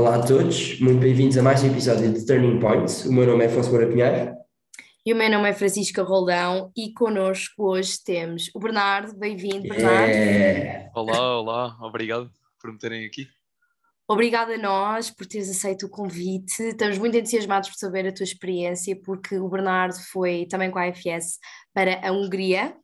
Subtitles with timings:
[0.00, 3.04] Olá a todos, muito bem-vindos a mais um episódio de Turning Points.
[3.04, 4.34] O meu nome é Afonso Moura Pinheiro.
[5.04, 9.14] E o meu nome é Francisca Roldão e connosco hoje temos o Bernardo.
[9.14, 10.10] Bem-vindo, Bernardo.
[10.10, 10.90] Yeah.
[10.94, 13.28] Olá, olá, obrigado por me terem aqui.
[14.08, 16.62] Obrigada a nós por teres aceito o convite.
[16.62, 20.88] Estamos muito entusiasmados por saber a tua experiência, porque o Bernardo foi também com a
[20.88, 21.38] AFS
[21.74, 22.74] para a Hungria.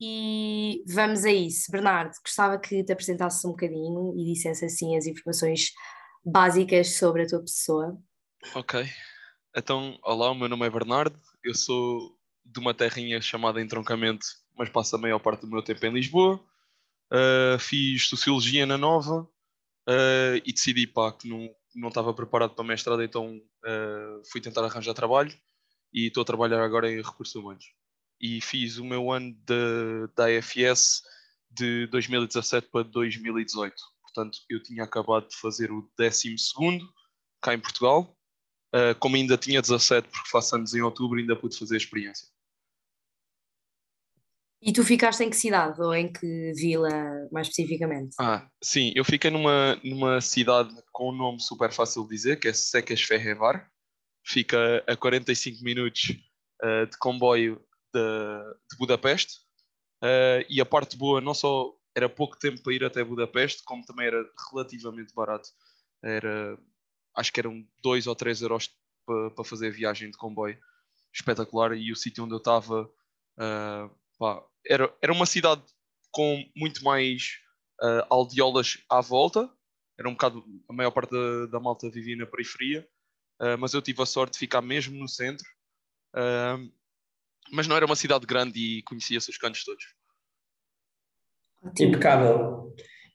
[0.00, 1.70] E vamos a isso.
[1.72, 5.72] Bernardo, gostava que te apresentasses um bocadinho e dissesse assim as informações
[6.24, 7.98] básicas sobre a tua pessoa.
[8.54, 8.84] Ok.
[9.56, 14.26] Então, olá, o meu nome é Bernardo, eu sou de uma terrinha chamada Entroncamento,
[14.56, 16.42] mas passo a maior parte do meu tempo em Lisboa.
[17.12, 19.28] Uh, fiz Sociologia na Nova
[19.88, 24.40] uh, e decidi pá, que não, não estava preparado para a mestrado, então uh, fui
[24.40, 25.32] tentar arranjar trabalho
[25.92, 27.66] e estou a trabalhar agora em Recursos Humanos.
[28.18, 29.36] E fiz o meu ano
[30.14, 31.02] da AFS
[31.50, 33.74] de 2017 para 2018.
[34.14, 36.36] Portanto, eu tinha acabado de fazer o 12
[37.40, 38.16] cá em Portugal
[38.74, 42.26] Uh, como ainda tinha 17, porque faço anos em outubro, ainda pude fazer a experiência.
[44.62, 46.88] E tu ficaste em que cidade ou em que vila,
[47.30, 48.14] mais especificamente?
[48.18, 52.48] Ah, sim, eu fiquei numa, numa cidade com um nome super fácil de dizer, que
[52.48, 53.68] é Secas Ferrevar.
[54.24, 56.16] Fica a 45 minutos
[56.62, 57.60] uh, de comboio
[57.92, 58.00] de,
[58.70, 59.34] de Budapeste.
[60.02, 63.84] Uh, e a parte boa, não só era pouco tempo para ir até Budapeste, como
[63.84, 65.48] também era relativamente barato.
[66.02, 66.58] Era
[67.14, 68.70] acho que eram 2 ou 3 euros
[69.04, 70.58] para pa fazer a viagem de comboio.
[71.12, 71.76] Espetacular.
[71.76, 72.90] E o sítio onde eu estava
[73.38, 75.62] uh, era, era uma cidade
[76.10, 77.38] com muito mais
[77.80, 79.50] uh, aldeolas à volta.
[79.98, 82.88] Era um bocado, a maior parte da, da malta vivia na periferia,
[83.40, 85.46] uh, mas eu tive a sorte de ficar mesmo no centro.
[87.50, 89.84] mas não era uma cidade grande e conhecia-se os cantos todos.
[91.80, 92.62] Impecável.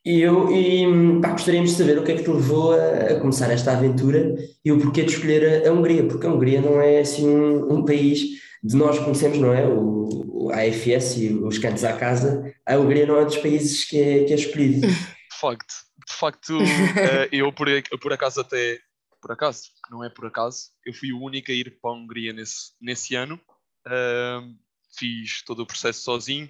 [0.05, 0.85] E eu e,
[1.21, 4.35] pá, gostaríamos de saber o que é que te levou a, a, começar esta aventura
[4.63, 7.73] e o porquê de escolher a, a Hungria, porque a Hungria não é assim um,
[7.73, 8.21] um país
[8.63, 9.67] de nós conhecemos, não é?
[9.67, 13.99] O, o AFS e os cantos à casa, a Hungria não é dos países que
[13.99, 14.87] é, que é escolhido.
[15.37, 15.75] De facto,
[16.07, 17.67] de facto, uh, eu por,
[18.01, 18.79] por acaso até,
[19.21, 22.33] por acaso, não é por acaso, eu fui o único a ir para a Hungria
[22.33, 23.39] nesse, nesse ano,
[23.85, 24.55] uh,
[24.97, 26.49] fiz todo o processo sozinho,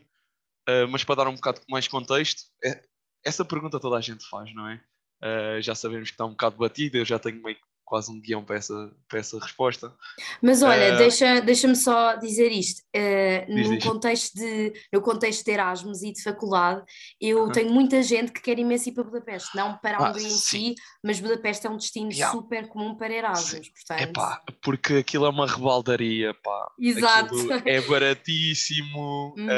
[0.70, 2.84] uh, mas para dar um bocado mais contexto, é,
[3.24, 4.82] essa pergunta toda a gente faz, não é?
[5.24, 8.44] Uh, já sabemos que está um bocado batida, eu já tenho meio quase um guião
[8.44, 9.96] para essa, para essa resposta.
[10.42, 12.82] Mas olha, uh, deixa, deixa-me só dizer isto.
[12.94, 13.84] Uh, no, diz.
[13.84, 16.84] Contexto de, no contexto de Erasmus e de faculdade,
[17.20, 17.54] eu uh -huh.
[17.54, 20.32] tenho muita gente que quer imenso ir para Budapeste, não para a ah, Hungria em
[20.32, 22.30] si, mas Budapeste é um destino yeah.
[22.30, 23.70] super comum para Erasmus.
[23.70, 24.10] Portanto...
[24.10, 26.72] Epá, porque aquilo é uma rebaldaria, pá.
[26.78, 27.36] Exato.
[27.66, 29.48] é baratíssimo, -huh.
[29.48, 29.50] Uhum.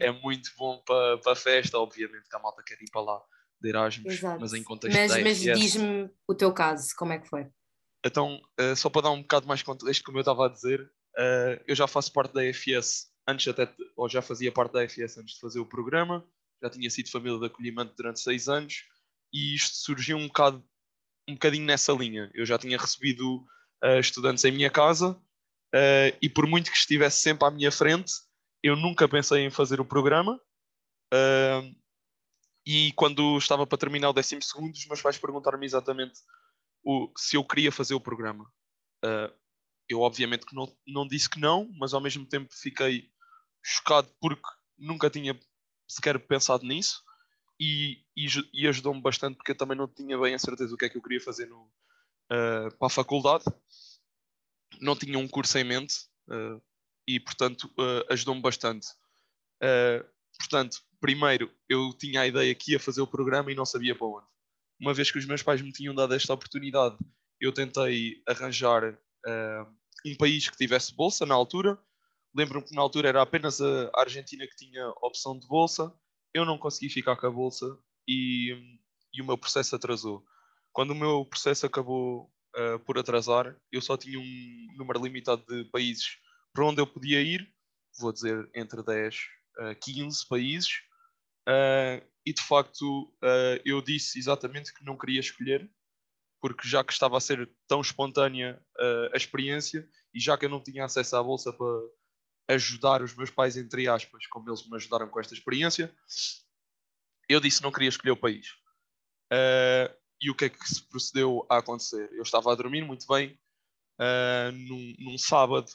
[0.00, 3.20] é muito bom para, para a festa, obviamente que a malta quer ir para lá.
[3.60, 4.40] De Erasmus, Exato.
[4.40, 7.46] mas em contexto Mas, mas diz-me o teu caso, como é que foi?
[8.04, 11.62] Então, uh, só para dar um bocado mais contexto, como eu estava a dizer, uh,
[11.66, 15.34] eu já faço parte da AFS antes até, ou já fazia parte da AFS antes
[15.34, 16.22] de fazer o programa,
[16.62, 18.84] já tinha sido família de acolhimento durante seis anos
[19.32, 20.62] e isto surgiu um bocado
[21.26, 22.30] um bocadinho nessa linha.
[22.34, 23.38] Eu já tinha recebido
[23.82, 25.18] uh, estudantes em minha casa
[26.22, 28.12] e por muito que estivesse sempre à minha frente,
[28.62, 30.40] eu nunca pensei em fazer o programa.
[32.64, 36.20] e quando estava para terminar o décimo segundo, os meus pais perguntaram-me exatamente
[36.84, 38.44] o, se eu queria fazer o programa.
[39.04, 39.32] Uh,
[39.88, 43.10] eu obviamente que não, não disse que não, mas ao mesmo tempo fiquei
[43.62, 45.38] chocado porque nunca tinha
[45.88, 47.02] sequer pensado nisso
[47.60, 50.86] e, e, e ajudou-me bastante porque eu também não tinha bem a certeza do que
[50.86, 53.44] é que eu queria fazer no, uh, para a faculdade.
[54.80, 55.94] Não tinha um curso em mente
[56.28, 56.60] uh,
[57.06, 57.70] e, portanto,
[58.10, 58.88] ajudou-me bastante.
[60.38, 64.06] portanto, primeiro eu tinha a ideia que ia fazer o programa e não sabia para
[64.06, 64.33] onde
[64.84, 66.98] uma vez que os meus pais me tinham dado esta oportunidade,
[67.40, 69.66] eu tentei arranjar uh,
[70.06, 71.78] um país que tivesse bolsa na altura.
[72.36, 75.90] Lembro-me que na altura era apenas a Argentina que tinha opção de bolsa.
[76.34, 77.64] Eu não consegui ficar com a bolsa
[78.06, 78.78] e,
[79.14, 80.22] e o meu processo atrasou.
[80.70, 85.64] Quando o meu processo acabou uh, por atrasar, eu só tinha um número limitado de
[85.70, 86.18] países
[86.52, 87.48] para onde eu podia ir.
[87.98, 89.16] Vou dizer entre 10
[89.60, 90.68] a 15 países.
[91.48, 95.70] Uh, e de facto uh, eu disse exatamente que não queria escolher,
[96.40, 100.50] porque já que estava a ser tão espontânea uh, a experiência e já que eu
[100.50, 104.76] não tinha acesso à bolsa para ajudar os meus pais, entre aspas, como eles me
[104.76, 105.94] ajudaram com esta experiência,
[107.28, 108.50] eu disse que não queria escolher o país.
[109.32, 112.10] Uh, e o que é que se procedeu a acontecer?
[112.12, 113.38] Eu estava a dormir muito bem
[114.52, 115.70] num, num, sábado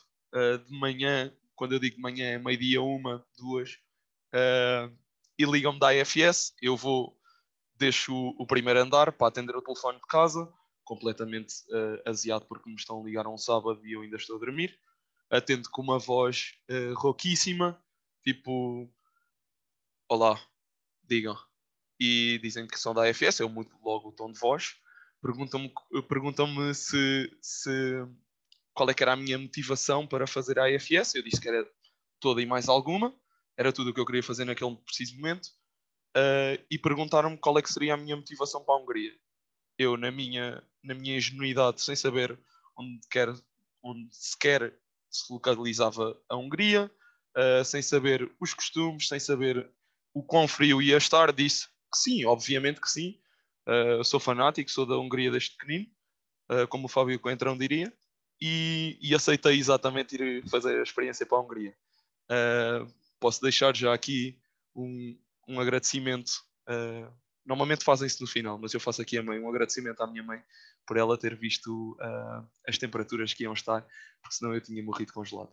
[0.65, 3.77] de manhã, quando eu digo manhã é meio-dia, uma, duas.
[5.39, 7.18] E ligam-me da AFS, eu vou,
[7.77, 10.51] deixo o primeiro andar para atender o telefone de casa,
[10.83, 14.39] completamente uh, aziado porque me estão a ligar um sábado e eu ainda estou a
[14.39, 14.77] dormir.
[15.30, 17.81] Atendo com uma voz uh, rouquíssima,
[18.21, 18.91] tipo:
[20.09, 20.38] Olá,
[21.06, 21.38] digam.
[21.97, 24.75] E dizem que são da AFS, eu mudo logo o tom de voz.
[25.21, 25.71] Perguntam-me
[26.09, 28.06] perguntam se, se
[28.74, 31.15] qual é que era a minha motivação para fazer a AFS.
[31.15, 31.65] Eu disse que era
[32.19, 33.15] toda e mais alguma,
[33.59, 35.47] era tudo o que eu queria fazer naquele preciso momento.
[36.15, 39.11] Uh, e perguntaram-me qual é que seria a minha motivação para a Hungria.
[39.77, 42.39] Eu, na minha, na minha ingenuidade, sem saber
[42.75, 43.27] onde, quer,
[43.83, 44.73] onde sequer
[45.11, 46.89] se localizava a Hungria,
[47.38, 49.69] uh, sem saber os costumes, sem saber
[50.13, 53.19] o quão frio ia estar, disse que sim, obviamente que sim.
[53.67, 55.88] Uh, sou fanático, sou da Hungria desde pequenino,
[56.50, 57.94] uh, como o Fábio Coentrão diria
[58.41, 61.75] e, e, aceitei exatamente ir fazer a experiência para a Hungria.
[62.31, 64.38] Uh, posso deixar já aqui
[64.75, 65.18] um,
[65.48, 66.31] um agradecimento.
[66.68, 67.12] Uh,
[67.45, 70.42] normalmente fazem-se no final, mas eu faço aqui a mãe um agradecimento à minha mãe
[70.86, 73.81] por ela ter visto uh, as temperaturas que iam estar,
[74.21, 75.50] porque senão eu tinha morrido congelado.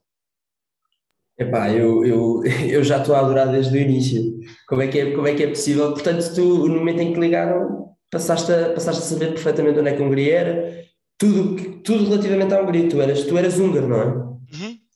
[1.38, 4.40] Epá, eu, eu, eu já estou a adorar desde o início.
[4.66, 5.92] Como é, que é, como é que é possível?
[5.92, 9.96] Portanto, tu, no momento em que ligaram, passaste a, passaste a saber perfeitamente onde é
[9.96, 10.86] que a Hungria era,
[11.18, 12.88] tudo, tudo relativamente à Hungria.
[12.88, 14.25] Tu eras, tu eras húngaro, não é?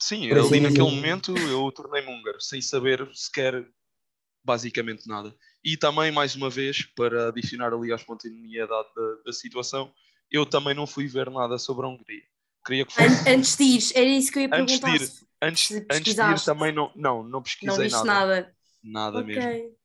[0.00, 3.67] Sim, ali assim naquele momento eu tornei-me húngaro, sem saber sequer
[4.43, 5.35] basicamente nada.
[5.62, 9.93] E também, mais uma vez, para adicionar ali à espontaneidade da, da situação,
[10.31, 12.23] eu também não fui ver nada sobre a Hungria.
[12.64, 13.29] Queria que fosse...
[13.29, 14.88] Antes de ir, era isso que eu ia perguntar.
[14.88, 18.26] Antes de ir, antes, antes de ir também não, não, não pesquisei não nada.
[18.26, 18.55] nada.
[18.82, 19.35] Nada okay.
[19.35, 19.76] mesmo.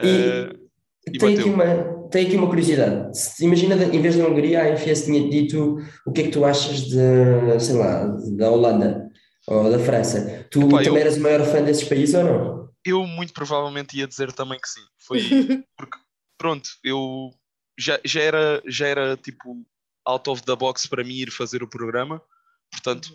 [0.00, 0.70] E, uh,
[1.12, 3.10] e tem aqui uma tenho aqui uma curiosidade.
[3.40, 6.82] Imagina, em vez da Hungria, a AFS tinha dito o que é que tu achas
[6.82, 8.06] de, sei lá,
[8.36, 9.07] da Holanda
[9.48, 10.46] ou da França.
[10.50, 12.74] Tu Epá, também eu, eras o maior fã desses países ou não?
[12.84, 14.84] Eu muito provavelmente ia dizer também que sim.
[14.98, 15.20] Foi
[15.76, 15.98] porque,
[16.36, 17.30] pronto, eu
[17.78, 19.64] já, já, era, já era tipo
[20.06, 22.22] out of the box para mim ir fazer o programa,
[22.70, 23.08] portanto,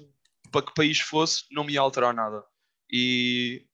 [0.51, 2.43] para que país fosse, não me ia alterar nada.
[2.91, 3.65] E,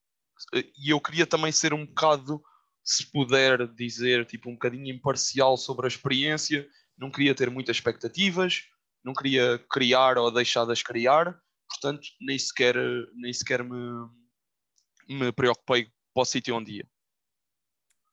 [0.54, 2.42] e eu queria também ser um bocado
[2.84, 6.68] se puder dizer tipo um bocadinho imparcial sobre a experiência,
[6.98, 8.64] não queria ter muitas expectativas,
[9.04, 12.75] não queria criar ou deixar de as criar, portanto nem sequer,
[13.16, 14.10] nem sequer me,
[15.07, 16.89] me preocupei para o sítio onde ia.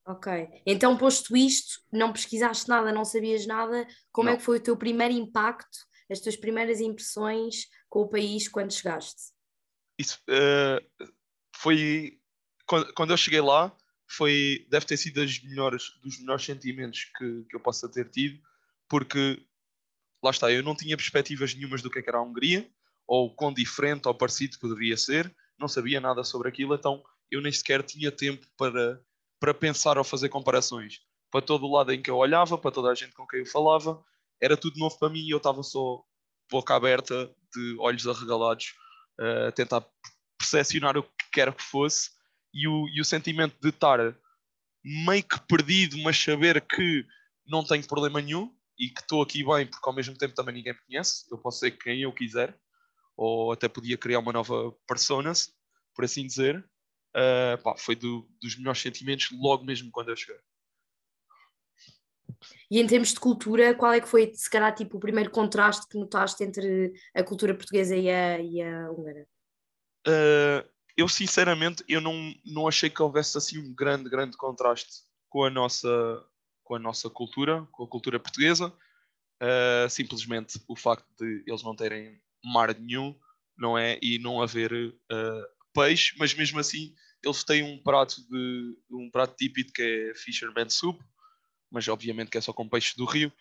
[0.07, 0.33] Ok,
[0.65, 4.37] então posto isto, não pesquisaste nada, não sabias nada, como é não.
[4.37, 8.73] é que foi o teu primeiro impacto, as tuas primeiras impressões com o país quando
[8.73, 9.33] chegaste?
[9.99, 11.11] Isso uh,
[11.57, 12.21] foi
[12.67, 13.77] quando, quando eu cheguei lá,
[14.09, 18.41] foi, deve ter sido das melhores, dos melhores sentimentos que, que eu possa ter tido,
[18.89, 19.45] porque
[20.23, 22.71] lá está, eu não tinha perspectivas nenhumas do que, é que era a Hungria,
[23.07, 27.53] ou quão diferente ou parecido poderia ser, não sabia nada sobre aquilo, então eu nem
[27.53, 29.01] sequer tinha tempo para,
[29.41, 31.01] para pensar ou fazer comparações.
[31.31, 33.47] Para todo o lado em que eu olhava, para toda a gente com quem eu
[33.47, 34.03] falava,
[34.41, 36.03] era tudo novo para mim e eu estava só
[36.51, 38.75] boca aberta, de olhos arregalados,
[39.19, 39.85] a tentar
[40.39, 42.11] percepcionar o que quer que fosse
[42.53, 43.99] e o, e o sentimento de estar
[44.85, 47.05] meio que perdido, mas saber que
[47.47, 50.75] não tenho problema nenhum e que estou aqui bem, porque ao mesmo tempo também ninguém
[50.75, 52.57] me conhece, eu posso ser quem eu quiser,
[53.17, 55.33] ou até podia criar uma nova persona,
[55.95, 56.65] por assim dizer.
[57.17, 60.39] Uh, pá, foi do, dos melhores sentimentos logo mesmo quando eu cheguei.
[62.71, 65.89] E em termos de cultura, qual é que foi, se calhar, tipo, o primeiro contraste
[65.89, 69.27] que notaste entre a cultura portuguesa e a, e a húngara?
[70.07, 75.45] Uh, eu sinceramente eu não, não achei que houvesse assim um grande, grande contraste com
[75.45, 76.25] a nossa,
[76.65, 78.73] com a nossa cultura, com a cultura portuguesa.
[79.43, 82.21] Uh, simplesmente o facto de eles não terem
[82.53, 83.15] mar nenhum,
[83.57, 83.99] não é?
[84.03, 89.35] E não haver uh, peixe, mas mesmo assim eles têm um prato de um prato
[89.37, 91.01] típico que é fisherman soup,
[91.71, 93.33] mas obviamente que é só com peixe do rio.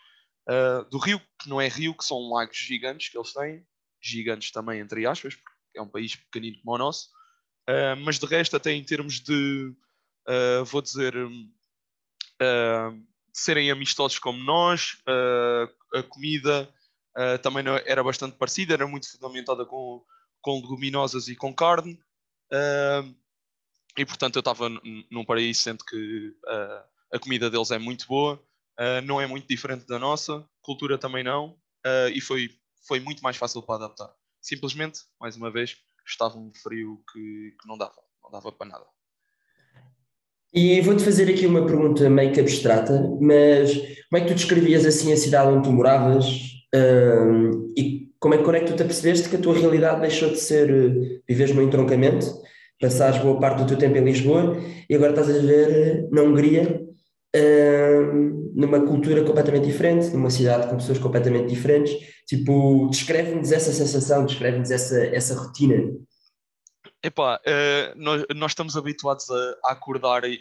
[0.49, 3.65] Uh, do rio, que não é rio, que são lagos gigantes que eles têm,
[4.01, 7.09] gigantes também, entre aspas, porque é um país pequenino como o nosso.
[7.69, 9.73] Uh, mas de resto, até em termos de,
[10.27, 11.45] uh, vou dizer, uh,
[13.33, 14.97] serem amistosos como nós,
[15.93, 16.73] a comida
[17.41, 20.03] também era bastante parecida, era muito fundamentada com,
[20.41, 21.99] com leguminosas e com carne.
[23.97, 24.69] e portanto, eu estava
[25.11, 26.35] num paraíso, sendo que
[27.13, 28.41] a comida deles é muito boa,
[29.05, 31.57] não é muito diferente da nossa, cultura também não,
[32.13, 32.49] e foi,
[32.87, 34.11] foi muito mais fácil para adaptar.
[34.41, 38.85] Simplesmente, mais uma vez, estava um frio que, que não dava, não dava para nada.
[40.53, 44.85] E vou-te fazer aqui uma pergunta meio que abstrata, mas como é que tu descrevias
[44.85, 48.83] assim a cidade onde tu moravas um, e como é, quando é que tu te
[48.83, 52.25] apercebeste que a tua realidade deixou de ser uh, viveres no entroncamento,
[52.79, 54.57] passares boa parte do teu tempo em Lisboa
[54.89, 56.81] e agora estás a viver na Hungria
[57.35, 61.93] uh, numa cultura completamente diferente, numa cidade com pessoas completamente diferentes.
[62.27, 65.93] Tipo, descreve-nos essa sensação, descreve-nos essa, essa rotina.
[67.03, 70.39] Epá, uh, nós, nós, estamos habituados a, a acordar e,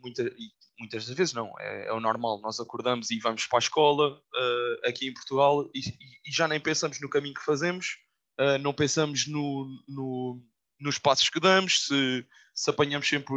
[0.00, 2.40] muita, e, muitas das vezes não, é, é, o normal.
[2.40, 5.80] Nós acordamos e vamos para a escola uh, aqui em Portugal e,
[6.26, 7.96] e, já nem pensamos no caminho que fazemos,
[8.40, 10.42] uh, não pensamos no, no,
[10.80, 13.36] nos passos que damos, se, se apanhamos sempre,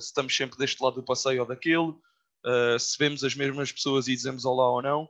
[0.00, 1.94] se estamos sempre deste lado do passeio ou daquele,
[2.78, 5.08] se vemos as mesmas pessoas e dizemos olá ou não.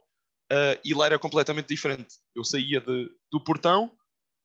[0.84, 2.16] e lá era completamente diferente.
[2.36, 3.90] Eu saía de, do portão,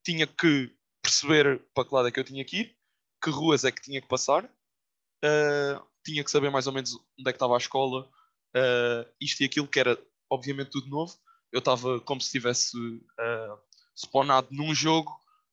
[0.03, 0.71] tinha que
[1.01, 2.77] perceber para que lado é que eu tinha que ir,
[3.23, 7.29] que ruas é que tinha que passar, uh, tinha que saber mais ou menos onde
[7.29, 8.09] é que estava a escola,
[8.55, 9.97] uh, isto e aquilo, que era
[10.29, 11.13] obviamente tudo novo.
[11.51, 13.59] Eu estava como se estivesse uh,
[13.95, 15.11] spawnado num jogo,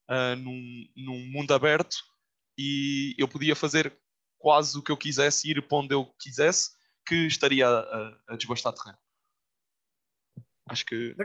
[0.08, 1.96] uh, num, num mundo aberto,
[2.56, 3.96] e eu podia fazer
[4.38, 6.70] quase o que eu quisesse, ir para onde eu quisesse,
[7.06, 8.98] que estaria a, a, a desbastar terreno.
[10.68, 11.16] Acho que.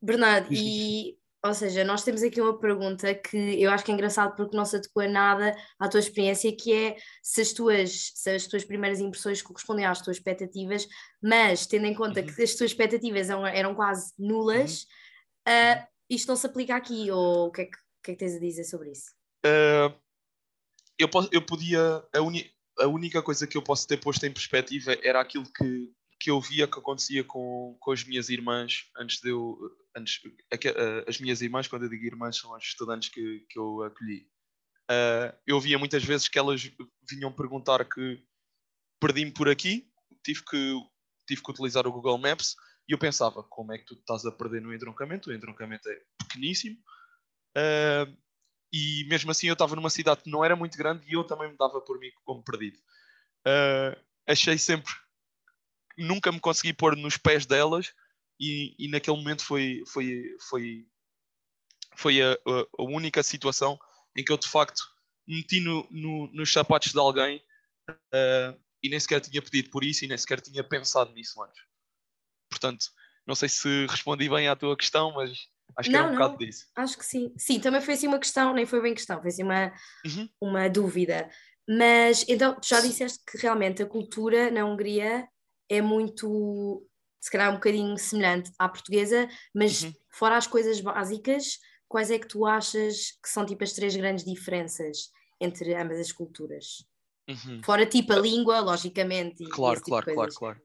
[0.00, 4.36] Bernardo, e ou seja, nós temos aqui uma pergunta que eu acho que é engraçado
[4.36, 8.46] porque não se adequa nada à tua experiência, que é se as tuas, se as
[8.46, 10.86] tuas primeiras impressões correspondem às tuas expectativas,
[11.20, 12.26] mas tendo em conta uhum.
[12.26, 14.86] que as tuas expectativas eram, eram quase nulas,
[15.46, 15.80] uhum.
[15.82, 18.36] uh, isto não se aplica aqui, ou o que é que, que, é que tens
[18.36, 19.10] a dizer sobre isso?
[19.44, 19.92] Uh,
[20.96, 24.32] eu, posso, eu podia, a, uni, a única coisa que eu posso ter posto em
[24.32, 29.20] perspectiva era aquilo que, que eu via que acontecia com, com as minhas irmãs antes
[29.20, 29.58] de eu.
[29.94, 30.20] Antes,
[31.08, 34.28] as minhas irmãs, quando eu digo irmãs, são as estudantes que, que eu acolhi.
[34.88, 36.70] Uh, eu via muitas vezes que elas
[37.10, 38.24] vinham perguntar que
[39.00, 39.90] perdi-me por aqui,
[40.24, 40.74] tive que,
[41.26, 42.54] tive que utilizar o Google Maps
[42.88, 45.28] e eu pensava, como é que tu estás a perder no entroncamento?
[45.28, 46.76] O entroncamento é pequeníssimo.
[47.58, 48.16] Uh,
[48.72, 51.50] e mesmo assim eu estava numa cidade que não era muito grande e eu também
[51.50, 52.78] me dava por mim como perdido.
[53.44, 54.92] Uh, achei sempre
[55.96, 57.92] nunca me consegui pôr nos pés delas
[58.40, 60.86] e, e naquele momento foi, foi, foi,
[61.96, 62.32] foi a,
[62.78, 63.78] a, única situação
[64.16, 64.82] em que eu de facto
[65.26, 67.42] meti no, no, nos sapatos de alguém
[67.88, 71.62] uh, e nem sequer tinha pedido por isso e nem sequer tinha pensado nisso antes.
[72.50, 72.86] Portanto,
[73.26, 75.30] não sei se respondi bem à tua questão, mas
[75.76, 76.66] acho que não, era um não, bocado disso.
[76.74, 77.32] Acho que sim.
[77.36, 79.72] Sim, também foi assim uma questão, nem foi bem questão, foi assim uma,
[80.04, 80.28] uhum.
[80.40, 81.30] uma dúvida.
[81.68, 85.28] Mas então, tu já disseste que realmente a cultura na Hungria
[85.72, 86.86] é muito,
[87.18, 89.92] se calhar um bocadinho semelhante à portuguesa, mas uhum.
[90.10, 94.22] fora as coisas básicas, quais é que tu achas que são tipo as três grandes
[94.22, 95.10] diferenças
[95.40, 96.84] entre ambas as culturas?
[97.26, 97.62] Uhum.
[97.64, 99.44] Fora tipo a língua, logicamente.
[99.44, 100.60] Claro, tipo claro, claro, claro.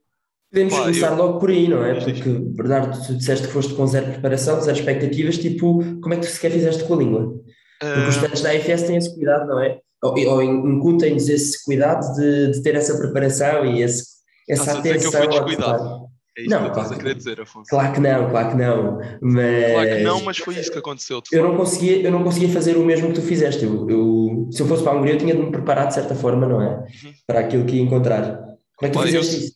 [0.52, 1.16] Podemos começar eu...
[1.16, 2.00] logo por aí, não é?
[2.00, 6.26] Porque, Bernardo, tu disseste que foste com zero preparação, zero expectativas, tipo, como é que
[6.26, 7.44] tu sequer fizeste com a língua?
[7.80, 8.08] Porque uh...
[8.08, 9.80] os estudantes da AFS têm esse cuidado, não é?
[10.04, 14.17] Ou, ou incutem-nos esse cuidado de, de ter essa preparação e esse
[14.48, 15.12] essa atenção.
[15.12, 16.08] Que eu fui descuidado.
[16.38, 17.68] É isso não, que estás a querer dizer, Afonso.
[17.68, 19.00] Claro que não, claro que não.
[19.22, 19.72] Mas...
[19.72, 21.24] Claro que não, mas foi isso que aconteceu.
[21.32, 23.66] Eu não, conseguia, eu não conseguia fazer o mesmo que tu fizeste.
[23.66, 26.14] Eu, eu, se eu fosse para a Hungria, eu tinha de me preparar de certa
[26.14, 26.76] forma, não é?
[26.76, 27.14] Uhum.
[27.26, 28.38] Para aquilo que ia encontrar.
[28.76, 29.56] Como é que tu fizeste eu, isso?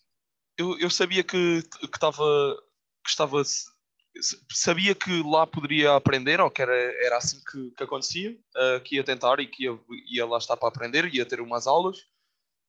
[0.57, 2.23] Eu, eu sabia que, que, estava,
[3.03, 3.43] que estava.
[4.51, 8.95] Sabia que lá poderia aprender, ou que era, era assim que, que acontecia, uh, que
[8.95, 9.77] ia tentar e que ia,
[10.11, 11.97] ia lá estar para aprender, ia ter umas aulas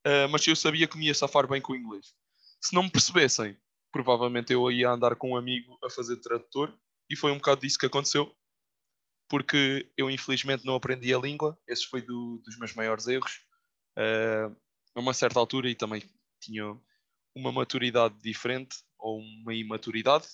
[0.07, 2.15] uh, mas eu sabia que me ia safar bem com o inglês.
[2.61, 3.57] Se não me percebessem,
[3.91, 6.77] provavelmente eu ia andar com um amigo a fazer tradutor,
[7.11, 8.35] e foi um bocado disso que aconteceu,
[9.29, 13.41] porque eu infelizmente não aprendi a língua, esse foi do, dos meus maiores erros,
[13.99, 14.57] uh,
[14.95, 16.03] a uma certa altura, e também
[16.41, 16.77] tinha
[17.35, 20.27] uma maturidade diferente, ou uma imaturidade,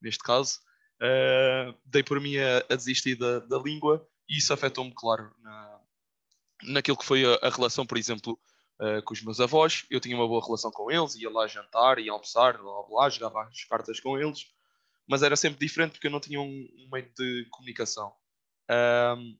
[0.00, 0.60] neste caso,
[1.02, 5.80] uh, dei por mim a, a desistir da, da, língua, e isso afetou-me, claro, na,
[6.64, 8.38] naquilo que foi a, a relação, por exemplo,
[8.80, 9.84] uh, com os meus avós.
[9.90, 13.44] Eu tinha uma boa relação com eles, ia lá jantar, ia almoçar, blá, blá, jogava
[13.44, 14.46] as cartas com eles,
[15.06, 18.12] mas era sempre diferente porque eu não tinha um, um meio de comunicação.
[18.70, 19.38] Um,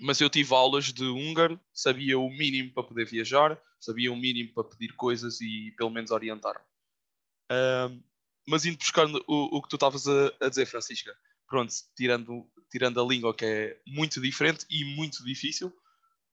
[0.00, 4.52] mas eu tive aulas de húngaro, sabia o mínimo para poder viajar, sabia o mínimo
[4.52, 6.64] para pedir coisas e pelo menos orientar-me.
[7.50, 8.02] Um,
[8.46, 11.16] mas indo buscar o, o que tu estavas a, a, dizer, Francisca,
[11.46, 15.68] pronto, tirando, tirando a língua que é muito diferente e muito difícil,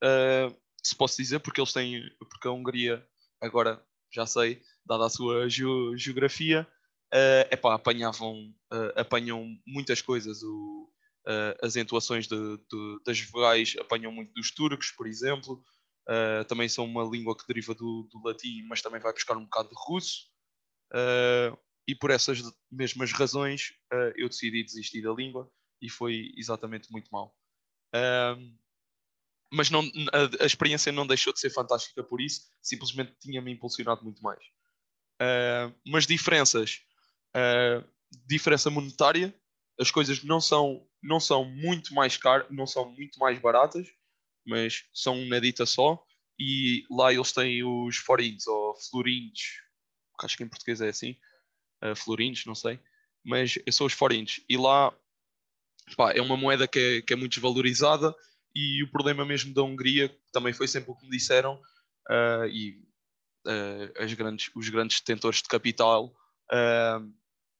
[0.03, 3.05] uh, se posso dizer, porque eles têm, porque a Hungria,
[3.41, 3.83] agora
[4.13, 5.63] já sei, dada a sua ge
[5.95, 6.67] geografia,
[7.13, 10.91] uh, epá, apanhavam, uh, apanham muitas coisas, o,
[11.27, 15.63] uh, as entoações de, de, das vogais apanham muito dos turcos, por exemplo,
[16.09, 19.43] uh, também são uma língua que deriva do, do latim, mas também vai buscar um
[19.43, 20.29] bocado de russo,
[21.87, 23.71] e por essas mesmas razões
[24.17, 25.49] eu decidi desistir da língua
[25.81, 27.33] e foi exatamente muito mal
[29.51, 29.81] mas não,
[30.13, 34.39] a, a, experiência não deixou de ser fantástica por isso, simplesmente tinha-me impulsionado muito mais.
[35.21, 36.81] Uh, mas diferenças,
[37.35, 37.85] uh,
[38.25, 39.35] diferença monetária,
[39.77, 43.87] as coisas não são, não são muito mais caras, não são muito mais baratas,
[44.45, 46.01] mas são uma dita só.
[46.39, 49.59] E lá eles têm os forinhos ou florins,
[50.23, 51.17] acho que em português é assim,
[51.83, 52.79] uh, florins, não sei,
[53.23, 54.39] mas são os forinhos.
[54.47, 54.95] E lá
[55.97, 58.15] pá, é uma moeda que é, que é muito desvalorizada
[58.55, 61.55] e o problema mesmo da Hungria também foi sempre o que me disseram
[62.09, 62.81] uh, e
[63.47, 66.13] uh, grandes, os grandes detentores de capital
[66.51, 67.13] uh,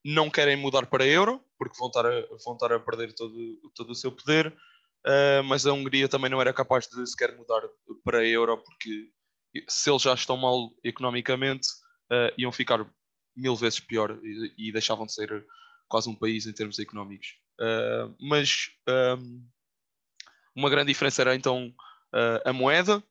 [0.04, 3.36] não querem mudar para euro porque vão estar a, vão estar a perder todo,
[3.76, 4.56] todo o seu poder
[5.46, 7.62] mas a Hungria também não era capaz de sequer mudar
[8.04, 9.10] para euro porque
[9.68, 11.68] se eles já estão mal economicamente
[12.38, 12.88] iam ficar
[13.36, 15.44] mil vezes pior e, e, deixavam de ser
[15.88, 17.30] quase um país em termos económicos.
[18.20, 18.70] Mas
[19.18, 19.44] um,
[20.56, 21.74] uma grande diferença era então
[22.14, 23.04] uh, a moeda.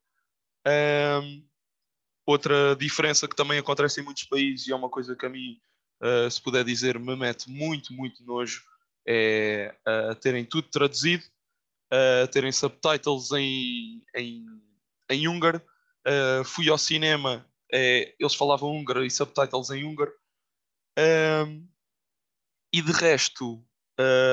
[0.66, 1.46] Um,
[2.26, 5.60] outra diferença que também acontece em muitos países e é uma coisa que a mim,
[6.02, 8.62] uh, se puder dizer, me mete muito, muito nojo,
[9.06, 11.24] é uh, terem tudo traduzido,
[12.30, 14.46] terem subtitles em, em,
[15.10, 15.60] em húngaro.
[16.44, 20.12] fui ao cinema, eles falavam húngaro e subtitles em húngaro.
[20.96, 21.66] Um,
[22.72, 23.60] e de resto,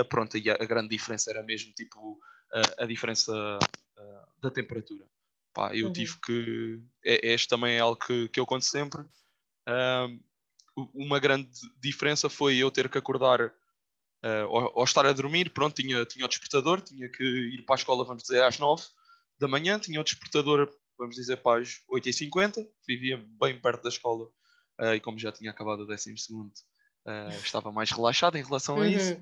[0.07, 2.19] pronto, a, a grande diferença era mesmo tipo
[2.53, 5.05] a, a diferença uh, da temperatura.
[5.53, 5.93] Pá, eu uhum.
[5.93, 6.79] tive que.
[7.03, 9.03] É, este também é algo que, que eu conto sempre.
[10.93, 11.49] uma grande
[11.79, 15.49] diferença foi eu ter que acordar uh, ao, ao, estar a dormir.
[15.49, 18.83] Pronto, tinha, tinha o despertador, tinha que ir para a escola, vamos dizer, às 9
[19.39, 19.79] da manhã.
[19.79, 22.67] Tinha o despertador, vamos dizer, para as 8h50.
[22.87, 24.25] Vivia bem perto da escola
[24.79, 28.79] uh, e, como já tinha acabado o 12, uh, estava mais relaxado em relação a
[28.79, 28.85] uhum.
[28.85, 29.13] isso.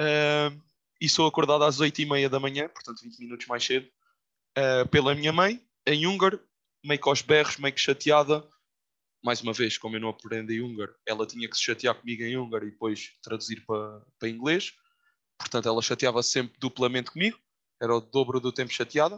[0.00, 0.67] Uh,
[1.00, 3.88] e sou acordado às 8h30 da manhã, portanto 20 minutos mais cedo,
[4.56, 6.40] uh, pela minha mãe, em húngaro,
[6.84, 8.46] meio que aos berros, meio que chateada.
[9.24, 12.36] Mais uma vez, como eu não aprendi húngaro, ela tinha que se chatear comigo em
[12.36, 14.74] húngaro e depois traduzir para, para inglês.
[15.38, 17.38] Portanto, ela chateava sempre duplamente comigo,
[17.80, 19.16] era o dobro do tempo chateada.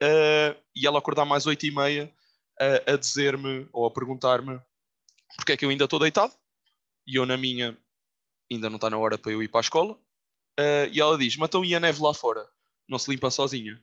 [0.00, 4.60] Uh, e ela acordar mais 8h30 uh, a dizer-me ou a perguntar-me
[5.36, 6.32] porque é que eu ainda estou deitado
[7.06, 7.76] e eu na minha
[8.50, 9.98] ainda não está na hora para eu ir para a escola
[10.58, 12.48] Uh, e ela diz: Mas então e a neve lá fora?
[12.88, 13.80] Não se limpa sozinha.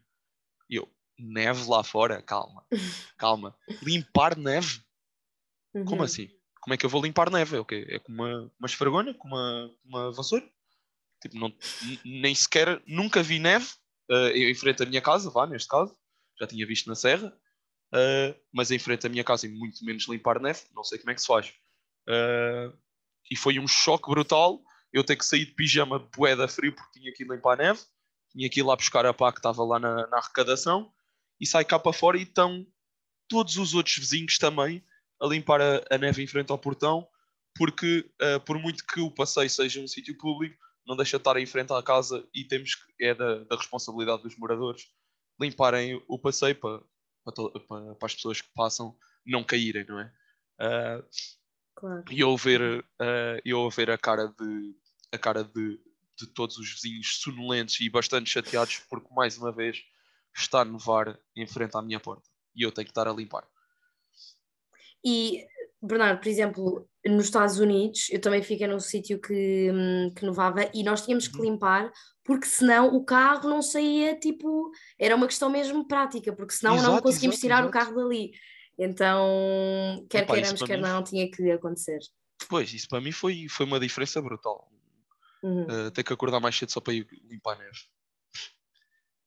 [0.69, 2.21] E eu: Neve lá fora?
[2.21, 2.65] Calma,
[3.17, 3.55] calma.
[3.81, 4.81] Limpar neve?
[5.73, 5.85] Uhum.
[5.85, 6.29] Como assim?
[6.61, 7.55] Como é que eu vou limpar neve?
[7.55, 7.85] É o quê?
[7.89, 9.13] É com uma, uma?
[9.13, 10.45] Com uma, uma vassoura?
[11.21, 11.53] Tipo, não,
[12.03, 13.67] nem sequer, nunca vi neve
[14.11, 15.95] uh, em frente à minha casa, vá, neste caso.
[16.39, 17.27] Já tinha visto na serra.
[17.93, 21.11] Uh, mas em frente à minha casa e muito menos limpar neve, não sei como
[21.11, 21.53] é que se faz.
[22.09, 22.75] Uh,
[23.31, 24.61] e foi um choque brutal
[24.95, 27.63] eu ter que sair de pijama de poeda frio porque tinha que ir limpar a
[27.63, 27.81] neve,
[28.31, 30.89] tinha que ir lá buscar a pá que estava lá na, na arrecadação
[31.37, 32.65] e sai cá para fora e estão
[33.27, 34.81] todos os outros vizinhos também
[35.21, 37.05] a limpar a, a neve em frente ao portão,
[37.57, 40.55] porque uh, por muito que o passeio seja um sítio público,
[40.87, 44.23] não deixa de estar em frente à casa e temos que, é da, da responsabilidade
[44.23, 44.83] dos moradores
[45.41, 46.79] limparem o passeio para,
[47.25, 50.13] para, para, para, as pessoas que passam não caírem, não é?
[50.61, 51.05] Uh,
[51.75, 52.03] claro.
[52.09, 54.75] E eu ver, uh, eu ver a cara de,
[55.11, 55.79] a cara de,
[56.17, 59.83] de todos os vizinhos sonolentos e bastante chateados porque mais uma vez
[60.35, 63.47] está a nevar em frente à minha porta e eu tenho que estar a limpar.
[65.03, 65.45] E,
[65.81, 70.69] Bernardo, por exemplo, nos Estados Unidos, eu também fiquei num sítio que, hum, que nevava
[70.73, 71.43] e nós tínhamos que uhum.
[71.43, 71.91] limpar
[72.23, 76.91] porque senão o carro não saía, tipo, era uma questão mesmo prática, porque senão exato,
[76.91, 77.69] não conseguimos exato, tirar exato.
[77.69, 78.31] o carro dali.
[78.79, 81.99] Então, quer Epá, queiramos, quer não, tinha que acontecer.
[82.49, 84.67] Pois, isso para mim foi, foi uma diferença brutal.
[85.43, 85.63] Uhum.
[85.63, 87.79] Uh, ter que acordar mais cedo só para ir limpar a neve.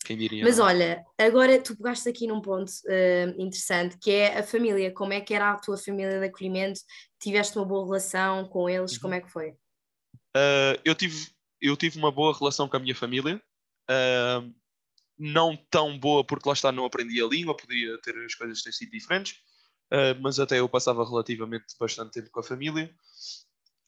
[0.05, 0.43] Quem diria?
[0.43, 0.65] Mas não?
[0.65, 4.93] olha, agora tu pegaste aqui num ponto uh, interessante que é a família.
[4.93, 6.81] Como é que era a tua família de acolhimento?
[7.21, 8.95] Tiveste uma boa relação com eles?
[8.95, 9.01] Uhum.
[9.01, 9.51] Como é que foi?
[9.51, 11.29] Uh, eu, tive,
[11.61, 13.41] eu tive uma boa relação com a minha família.
[13.91, 14.53] Uh,
[15.19, 18.73] não tão boa porque lá está não aprendi a língua, podia ter as coisas ter
[18.73, 19.35] sido diferentes,
[19.93, 22.95] uh, mas até eu passava relativamente bastante tempo com a família.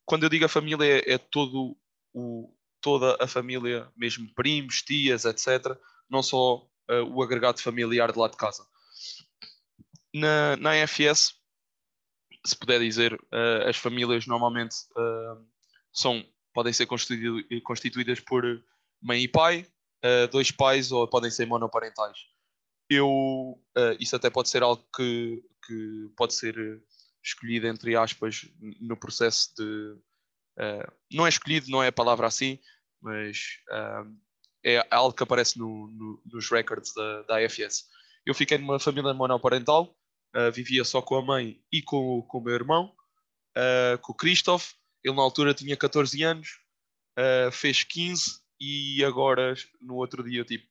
[0.04, 1.76] Quando eu digo a família é, é todo
[2.12, 5.77] o, toda a família, mesmo primos, tias, etc.
[6.09, 6.57] Não só
[6.90, 8.66] uh, o agregado familiar de lá de casa.
[10.12, 11.35] Na, na AFS,
[12.44, 15.46] se puder dizer, uh, as famílias normalmente uh,
[15.92, 18.44] são, podem ser constitu constituídas por
[19.01, 19.66] mãe e pai,
[20.31, 22.18] dois pais ou podem ser monoparentais.
[22.88, 23.62] Eu,
[23.99, 26.55] isso até pode ser algo que, que pode ser
[27.23, 28.46] escolhido, entre aspas,
[28.81, 29.96] no processo de
[30.61, 32.59] Uh, não é escolhido, não é a palavra assim,
[33.01, 34.14] mas uh,
[34.62, 37.87] é algo que aparece no, no, nos records da, da AFS.
[38.27, 39.96] Eu fiquei numa família monoparental,
[40.37, 42.94] uh, vivia só com a mãe e com, com o meu irmão.
[44.03, 44.73] com o Christoph.
[45.03, 46.61] Ele na altura tinha 14 anos,
[47.53, 50.68] fez 15 e agora, no outro dia, tipo,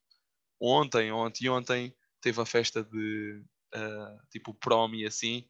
[0.61, 3.43] ontem ou anteontem, teve a festa de
[4.29, 5.49] tipo prom e assim.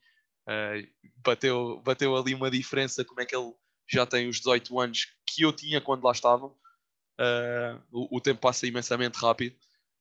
[1.18, 3.54] bateu, bateu ali uma diferença, como é que ele
[3.90, 6.46] já tem os 18 anos que eu tinha quando lá estava.
[7.92, 9.56] o, o tempo passa imensamente rápido.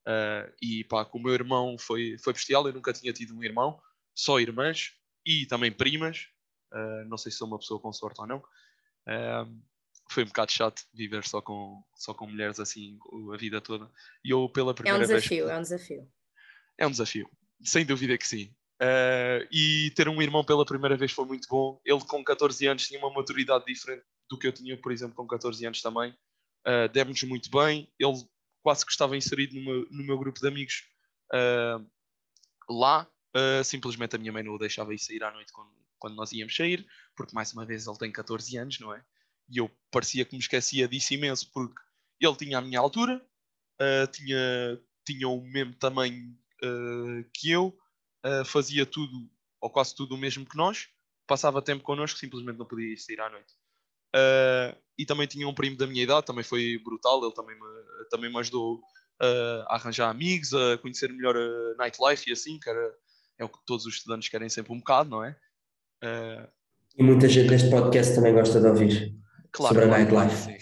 [0.07, 2.65] Uh, e pá, com o meu irmão foi, foi bestial.
[2.67, 3.79] Eu nunca tinha tido um irmão,
[4.15, 4.93] só irmãs
[5.25, 6.27] e também primas.
[6.73, 8.37] Uh, não sei se sou uma pessoa com sorte ou não.
[9.07, 9.61] Uh,
[10.09, 12.97] foi um bocado chato viver só com, só com mulheres assim
[13.31, 13.91] a vida toda.
[14.23, 15.09] E eu, pela primeira vez.
[15.09, 16.11] É um desafio, vez, é um desafio.
[16.79, 17.29] É um desafio,
[17.63, 18.55] sem dúvida que sim.
[19.51, 21.81] E ter um irmão pela primeira vez foi muito bom.
[21.85, 25.27] Ele, com 14 anos, tinha uma maturidade diferente do que eu tinha, por exemplo, com
[25.27, 26.15] 14 anos também.
[26.65, 27.91] Uh, demos muito bem.
[27.99, 28.13] Ele
[28.61, 30.83] quase que estava inserido no meu, no meu grupo de amigos
[31.33, 31.85] uh,
[32.69, 33.09] lá.
[33.35, 36.31] Uh, simplesmente a minha mãe não o deixava ir sair à noite quando, quando nós
[36.31, 39.03] íamos sair, porque mais uma vez ele tem 14 anos, não é?
[39.49, 41.79] E eu parecia que me esquecia disso imenso, porque
[42.19, 43.23] ele tinha a minha altura,
[43.81, 46.37] uh, tinha, tinha o mesmo tamanho
[47.33, 47.73] que eu,
[48.45, 49.29] fazia tudo,
[49.61, 50.87] ou quase tudo o mesmo que nós,
[51.29, 53.53] passava tempo connosco, simplesmente não podia ir sair à noite.
[54.15, 58.07] Uh, e também tinha um primo da minha idade, também foi brutal, ele também me,
[58.09, 62.67] também me ajudou uh, a arranjar amigos, a conhecer melhor a nightlife e assim, que
[62.67, 62.95] era,
[63.37, 65.37] é o que todos os estudantes querem sempre um bocado, não é?
[66.03, 66.49] Uh,
[66.97, 69.15] e muita gente neste podcast também gosta de ouvir
[69.51, 70.35] claro, sobre a nightlife.
[70.35, 70.57] Sim.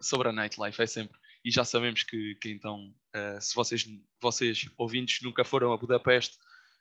[0.00, 1.18] Sobre a nightlife, é sempre.
[1.44, 2.92] E já sabemos que, que então,
[3.40, 3.86] se vocês,
[4.20, 6.36] vocês ouvintes nunca foram a Budapeste,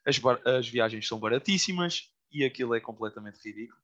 [0.06, 3.80] as, as viagens são baratíssimas e aquilo é completamente ridículo.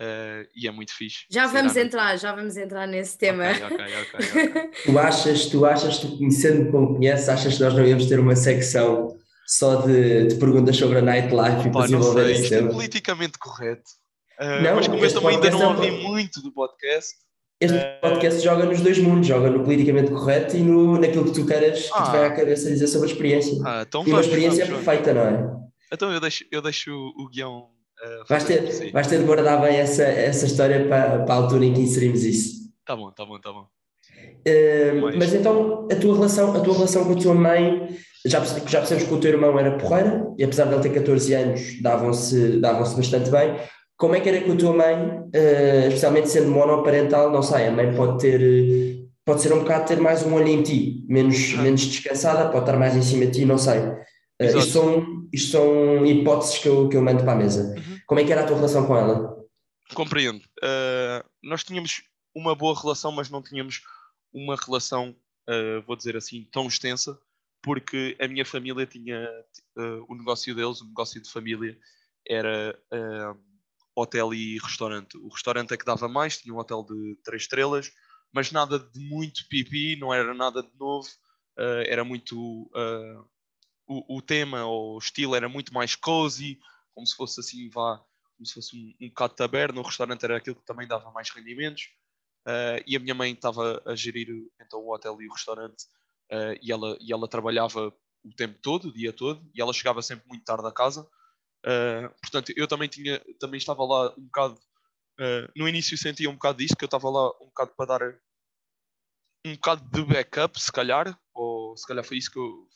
[0.00, 1.24] Uh, e é muito fixe.
[1.30, 3.44] Já vamos entrar, já vamos entrar nesse tema.
[3.52, 7.86] Okay, okay, okay, tu achas, tu achas, tu conhecendo como conheces, achas que nós não
[7.86, 12.42] íamos ter uma secção só de, de perguntas sobre a nightlife Opa, e desenvolver esse
[12.42, 12.70] isto é tema?
[12.70, 13.90] é politicamente correto.
[14.40, 15.90] Uh, não, mas como eu também ainda não é ouvi é...
[15.90, 17.14] muito do podcast.
[17.64, 18.00] Este uh...
[18.00, 21.88] podcast joga nos dois mundos, joga no politicamente correto e no, naquilo que tu queres
[21.92, 21.96] ah.
[21.96, 23.58] que te vai à cabeça dizer sobre a experiência.
[23.64, 25.56] Ah, então e uma experiência vamos, perfeita, não é?
[25.92, 27.74] Então eu deixo, eu deixo o, o guião
[28.04, 31.64] Uh, vais, ter, vais ter de guardar bem essa, essa história para, para a altura
[31.64, 32.70] em que inserimos isso.
[32.84, 33.66] Tá bom, tá bom, tá bom.
[34.46, 37.96] Uh, mas então a tua, relação, a tua relação com a tua mãe,
[38.26, 41.34] já, já percebemos que o teu irmão era porreira e apesar de ele ter 14
[41.34, 43.56] anos davam-se davam bastante bem.
[43.96, 47.72] Como é que era com a tua mãe, uh, especialmente sendo monoparental, não sei, a
[47.72, 51.82] mãe pode ter, pode ser um bocado ter mais um olho em ti, menos, menos
[51.82, 53.78] descansada, pode estar mais em cima de ti, não sei.
[53.78, 57.72] Uh, isto, são, isto são hipóteses que eu, que eu mando para a mesa.
[57.76, 57.98] Uhum.
[58.06, 59.32] Como é que era a tua relação com ela?
[59.94, 60.42] Compreendo.
[60.60, 62.02] Uh, nós tínhamos
[62.34, 63.80] uma boa relação, mas não tínhamos
[64.32, 65.14] uma relação,
[65.48, 67.16] uh, vou dizer assim, tão extensa,
[67.62, 69.26] porque a minha família tinha
[70.08, 71.78] o negócio deles, o negócio de família,
[72.28, 72.78] era
[73.94, 75.16] hotel e restaurante.
[75.18, 77.92] O restaurante é que dava mais, tinha um hotel de três estrelas,
[78.32, 81.08] mas nada de muito pipi, não era nada de novo,
[81.56, 82.68] era muito
[83.86, 86.58] o, o tema ou o estilo era muito mais cozy,
[86.94, 88.02] como se fosse assim, vá,
[88.36, 89.80] como se fosse um, um bocado de taberna.
[89.80, 91.90] O restaurante era aquilo que também dava mais rendimentos.
[92.46, 94.28] Uh, e a minha mãe estava a gerir
[94.60, 95.84] então o hotel e o restaurante
[96.30, 97.88] uh, e, ela, e ela trabalhava
[98.22, 101.08] o tempo todo, o dia todo, e ela chegava sempre muito tarde a casa.
[101.64, 104.60] Uh, portanto, eu também tinha, também estava lá um bocado.
[105.56, 108.14] no início sentia um bocado disso, que eu estava lá um bocado para dar
[109.46, 112.66] um bocado de backup, se calhar, ou se calhar foi isso que eu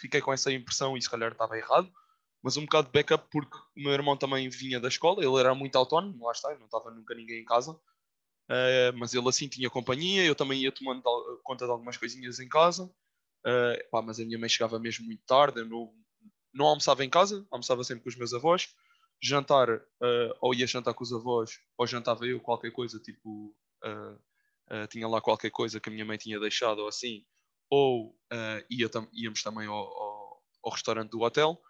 [0.00, 1.90] fiquei com essa impressão e se calhar estava errado,
[2.42, 5.54] mas um bocado de backup porque o meu irmão também vinha da escola, ele era
[5.54, 9.70] muito autónomo, lá está, não estava nunca ninguém em casa, uh, mas ele assim tinha
[9.70, 11.02] companhia, eu também ia tomando
[11.44, 15.22] conta de algumas coisinhas em casa, uh, pá, mas a minha mãe chegava mesmo muito
[15.26, 15.92] tarde, eu não,
[16.56, 18.74] não almoçava em casa, almoçava sempre com os meus avós,
[19.22, 23.54] jantar, uh, ou ia jantar com os avós, ou jantava eu qualquer coisa, tipo,
[24.90, 27.24] tinha lá qualquer coisa que a minha mãe tinha deixado ou assim,
[27.70, 31.60] ou uh, ia tam íamos também ao, ao, ao, restaurante do hotel.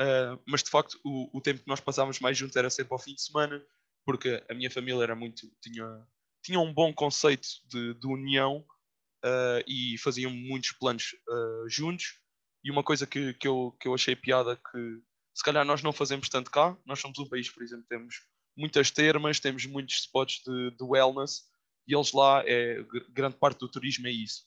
[0.00, 2.98] Uh, mas de facto, o, o, tempo que nós passávamos mais juntos era sempre ao
[2.98, 3.64] fim de semana,
[4.04, 5.50] porque a minha família era muito.
[5.60, 6.06] tinha,
[6.42, 8.64] tinha um bom conceito de, de união
[9.24, 11.14] uh, e faziam muitos planos
[11.66, 12.20] juntos.
[12.68, 15.00] E uma coisa que, que, eu, que eu achei piada que
[15.34, 16.76] se calhar nós não fazemos tanto cá.
[16.84, 18.16] Nós somos um país, por exemplo, temos
[18.54, 21.44] muitas termas, temos muitos spots de, de wellness
[21.86, 24.42] e eles lá, é, grande parte do turismo é isso.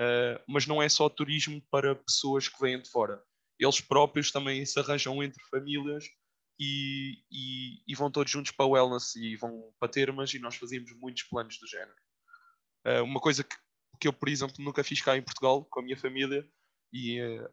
[0.00, 3.22] Uh, mas não é só turismo para pessoas que vêm de fora.
[3.56, 6.06] Eles próprios também se arranjam entre famílias
[6.58, 10.90] e, e, e vão todos juntos para wellness e vão para termas e nós fazíamos
[10.98, 11.94] muitos planos do género.
[12.84, 13.54] Uh, uma coisa que,
[14.00, 16.44] que eu, por exemplo, nunca fiz cá em Portugal com a minha família
[16.92, 17.48] e uh,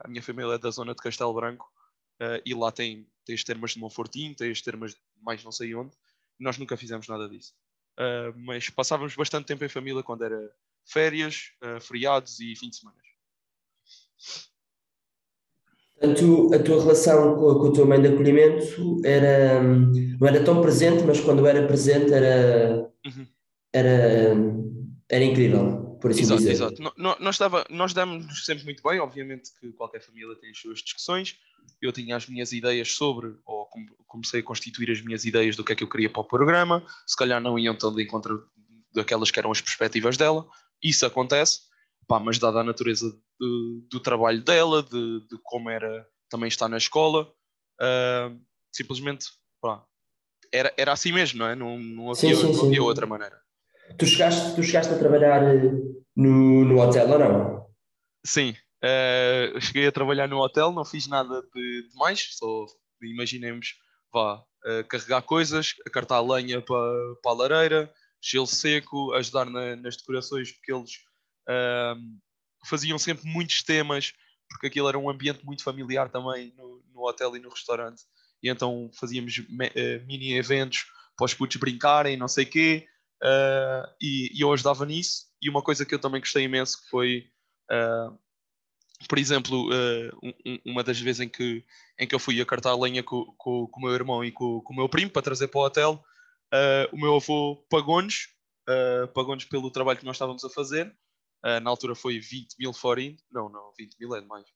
[0.00, 1.70] a minha família é da zona de Castelo Branco
[2.46, 5.74] e lá tem, tem as termas de Monfortinho, tem as termas de mais não sei
[5.74, 5.94] onde
[6.40, 7.52] Nós nunca fizemos nada disso.
[7.98, 10.50] Uh, mas passávamos bastante tempo em família quando era
[10.82, 12.96] férias, feriados e fim de semana.
[15.98, 20.44] Portanto, a tua relação com a, com a, tua mãe de acolhimento era, não era
[20.44, 23.26] tão presente, mas quando era presente era, uhum.
[23.72, 24.34] era,
[25.08, 26.52] era incrível, por assim exato, dizer.
[26.52, 27.38] Exato, nós, nós,
[27.70, 31.38] nós damos sempre muito bem, obviamente que qualquer família tem as suas discussões,
[31.80, 33.68] eu tinha as minhas ideias sobre, ou
[34.06, 36.84] comecei a constituir as minhas ideias do que é que eu queria para o programa,
[37.06, 38.48] se calhar não iam tão de encontro
[38.94, 40.46] daquelas que eram as perspectivas dela,
[40.82, 41.60] isso acontece,
[42.06, 46.68] pá, mas dada a natureza de, do trabalho dela, de, de, como era também estar
[46.68, 47.30] na escola,
[47.80, 48.40] uh,
[48.72, 49.26] simplesmente
[49.60, 49.84] pá,
[50.52, 51.54] era, era assim mesmo, não é?
[51.54, 53.40] Não, não havia, sim, sim, não havia outra maneira.
[53.98, 55.72] Tu chegaste, tu chegaste a trabalhar eh,
[56.16, 57.66] no, no hotel ou não?
[58.24, 62.66] Sim, uh, cheguei a trabalhar no hotel, não fiz nada de, de mais, só
[63.02, 63.74] imaginemos,
[64.12, 69.96] vá, uh, carregar coisas, acartar lenha para, para a lareira, gelo seco, ajudar na, nas
[69.96, 70.90] decorações, porque eles
[71.48, 72.00] uh,
[72.66, 74.12] faziam sempre muitos temas,
[74.48, 78.02] porque aquilo era um ambiente muito familiar também no, no hotel e no restaurante.
[78.42, 82.86] E então fazíamos me, uh, mini eventos para os putos brincarem, não sei o quê,
[83.22, 85.26] uh, e, e, eu ajudava nisso.
[85.40, 87.30] E uma coisa que eu também gostei imenso que foi,
[87.70, 88.18] uh,
[89.08, 89.68] por exemplo,
[90.22, 91.64] um, uma das vezes em que,
[91.98, 94.60] em que eu fui a cartar lenha com, com, com o meu irmão e com,
[94.62, 96.02] com, o meu primo para trazer para o hotel,
[96.92, 98.28] o meu avô pagou-nos,
[99.14, 100.96] pagou-nos pelo trabalho que nós estávamos a fazer,
[101.46, 104.46] Uh, na altura foi 20 mil forintos, não, não, 20 mil é demais.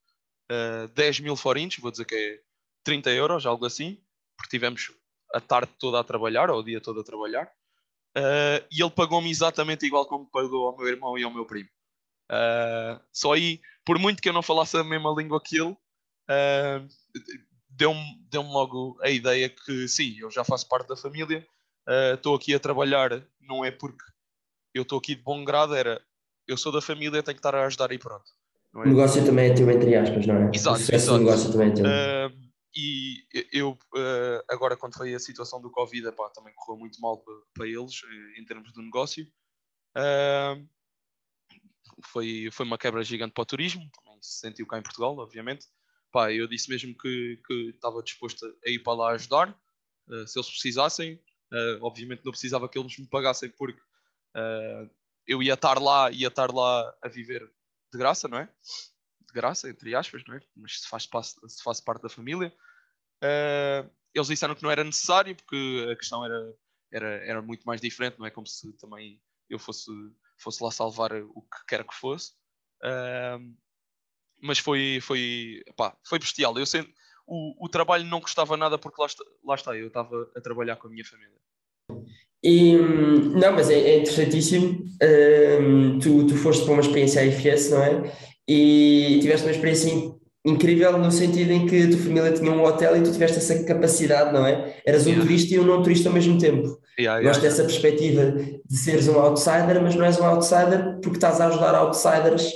[0.51, 2.41] Uh, 10 mil forintos, vou dizer que é
[2.83, 4.03] 30 euros, algo assim,
[4.37, 4.91] porque tivemos
[5.33, 7.49] a tarde toda a trabalhar, ou o dia todo a trabalhar.
[8.17, 11.69] Uh, e ele pagou-me exatamente igual como pagou ao meu irmão e ao meu primo.
[12.31, 16.89] Uh, só aí, por muito que eu não falasse a mesma língua que ele, uh,
[17.69, 21.47] deu-me deu logo a ideia que sim, eu já faço parte da família,
[22.15, 24.05] estou aqui a trabalhar, não é porque
[24.75, 26.01] eu estou aqui de bom grado, era
[26.47, 28.31] eu sou da família, tenho que estar a ajudar e pronto.
[28.75, 28.79] É?
[28.79, 30.51] O negócio também é teu, entre aspas, não é?
[30.55, 31.19] Exato, o exato.
[31.19, 31.85] negócio também é teu.
[32.75, 37.23] E eu, uh, agora, quando foi a situação do Covid, epá, também correu muito mal
[37.53, 39.27] para, eles, eh, em termos do negócio.
[42.05, 45.67] Foi, foi uma quebra gigante para o turismo, também se sentiu cá em Portugal, obviamente.
[46.13, 49.51] Pá, eu disse mesmo que, que estava disposto a ir para lá ajudar,
[50.09, 51.21] uh, se eles precisassem.
[51.81, 53.83] obviamente não precisava que eles me pagassem, porque
[55.27, 57.51] eu ia estar lá, ia estar lá a viver
[57.93, 58.49] de graça, não é?
[59.31, 60.41] De graça, entre aspas, não é?
[60.57, 61.09] Mas se faz,
[61.49, 62.53] se faz parte da família.
[63.23, 66.55] Uh, eles disseram que não era necessário, porque a questão era,
[66.93, 68.31] era, era muito mais diferente, não é?
[68.31, 69.91] Como se também eu fosse,
[70.39, 72.33] fosse lá salvar o que quer que fosse.
[72.83, 73.57] Uh,
[74.43, 76.59] mas foi, foi, pá, foi bestial.
[76.59, 76.93] Eu senti,
[77.27, 80.77] o, o trabalho não custava nada porque lá está, lá está eu estava a trabalhar
[80.77, 81.39] com a minha família.
[82.43, 84.85] E, não, mas é, é interessantíssimo.
[85.61, 88.30] Um, tu, tu foste para uma experiência AFS, não é?
[88.53, 89.93] E tiveste uma experiência
[90.45, 93.63] incrível no sentido em que a tua família tinha um hotel e tu tiveste essa
[93.63, 94.83] capacidade, não é?
[94.85, 95.25] Eras um yeah.
[95.25, 96.81] turista e um não turista ao mesmo tempo.
[96.99, 101.17] Yeah, yeah, Gosto dessa perspectiva de seres um outsider, mas não és um outsider porque
[101.17, 102.51] estás a ajudar outsiders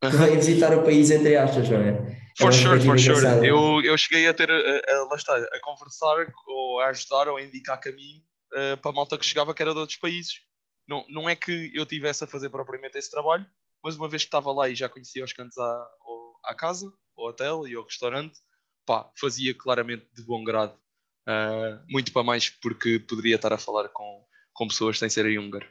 [0.00, 1.90] que vêm visitar o país, entre aspas, não é?
[1.90, 3.24] é for sure, for sure.
[3.46, 7.36] Eu, eu cheguei a ter, a, a, lá está, a conversar ou a ajudar ou
[7.36, 8.20] a indicar caminho
[8.52, 10.40] uh, para a malta que chegava que era de outros países.
[10.88, 13.46] Não, não é que eu tivesse a fazer propriamente esse trabalho,
[13.86, 15.86] mas uma vez que estava lá e já conhecia os cantos à,
[16.46, 18.36] à casa, ao hotel e ao restaurante,
[18.84, 20.74] pá, fazia claramente de bom grado.
[21.28, 25.66] Uh, muito para mais porque poderia estar a falar com, com pessoas sem serem húngaro.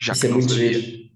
[0.00, 1.12] Já Isso é muito giro.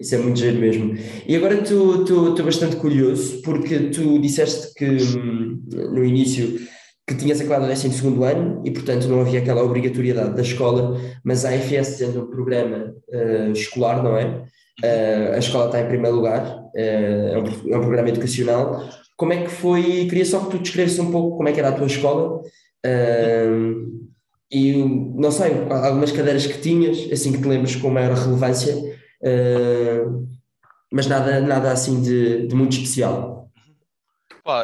[0.00, 0.94] Isso é muito giro mesmo.
[1.28, 6.66] E agora estou bastante curioso porque tu disseste que hum, no início
[7.06, 11.44] que tinhas acabado o 12 ano e, portanto, não havia aquela obrigatoriedade da escola, mas
[11.44, 14.46] a AFS, sendo um programa uh, escolar, não é?
[14.82, 18.88] Uh, a escola está em primeiro lugar, uh, é, um, é, um, programa educacional.
[19.16, 20.06] Como é que foi?
[20.08, 22.42] Queria só que tu descrevesse um pouco como é que era a tua escola
[24.50, 28.74] e, não sei, algumas cadeiras que tinhas, assim que te lembres com maior relevância,
[30.92, 33.48] mas nada, nada assim de, de muito especial.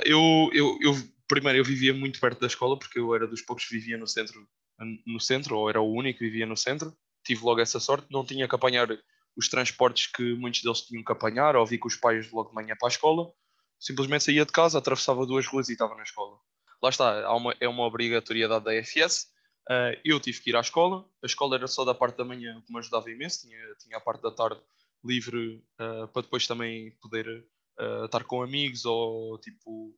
[0.05, 0.95] Eu, eu, eu
[1.27, 4.07] primeiro eu vivia muito perto da escola porque eu era dos poucos que vivia no
[4.07, 4.47] centro,
[5.07, 6.93] no centro ou era o único que vivia no centro.
[7.25, 8.89] Tive logo essa sorte, não tinha que apanhar
[9.37, 12.55] os transportes que muitos deles tinham que apanhar, ou vir com os pais logo de
[12.55, 13.33] manhã para a escola.
[13.79, 16.39] Simplesmente saía de casa, atravessava duas ruas e estava na escola.
[16.83, 19.29] Lá está, uma, é uma obrigatoriedade da EFS.
[19.69, 22.59] Uh, eu tive que ir à escola, a escola era só da parte da manhã,
[22.59, 24.61] o que me ajudava imenso, tinha, tinha a parte da tarde
[25.05, 27.47] livre uh, para depois também poder
[27.79, 29.95] uh, estar com amigos ou tipo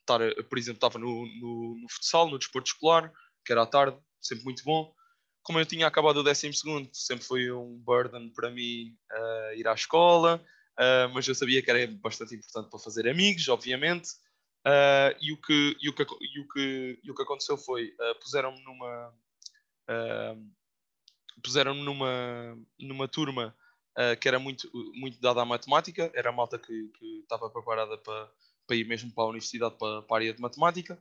[0.00, 0.18] estar,
[0.48, 3.12] por exemplo, estava no, no, no, futsal, no desporto escolar,
[3.44, 4.92] que era à tarde, sempre muito bom.
[5.46, 6.50] Como eu tinha acabado o 12,
[6.92, 11.70] sempre foi um burden para mim uh, ir à escola, uh, mas eu sabia que
[11.70, 14.08] era bastante importante para fazer amigos, obviamente.
[14.66, 17.94] Uh, e, o que, e, o que, e, o que, e o que aconteceu foi,
[18.20, 19.14] puseram-me numa.
[21.40, 23.56] puseram-me numa, numa turma
[24.20, 28.28] que era muito, muito dada à matemática, era a malta que, que estava preparada para,
[28.66, 31.00] para ir mesmo para a universidade, para, para a área de matemática.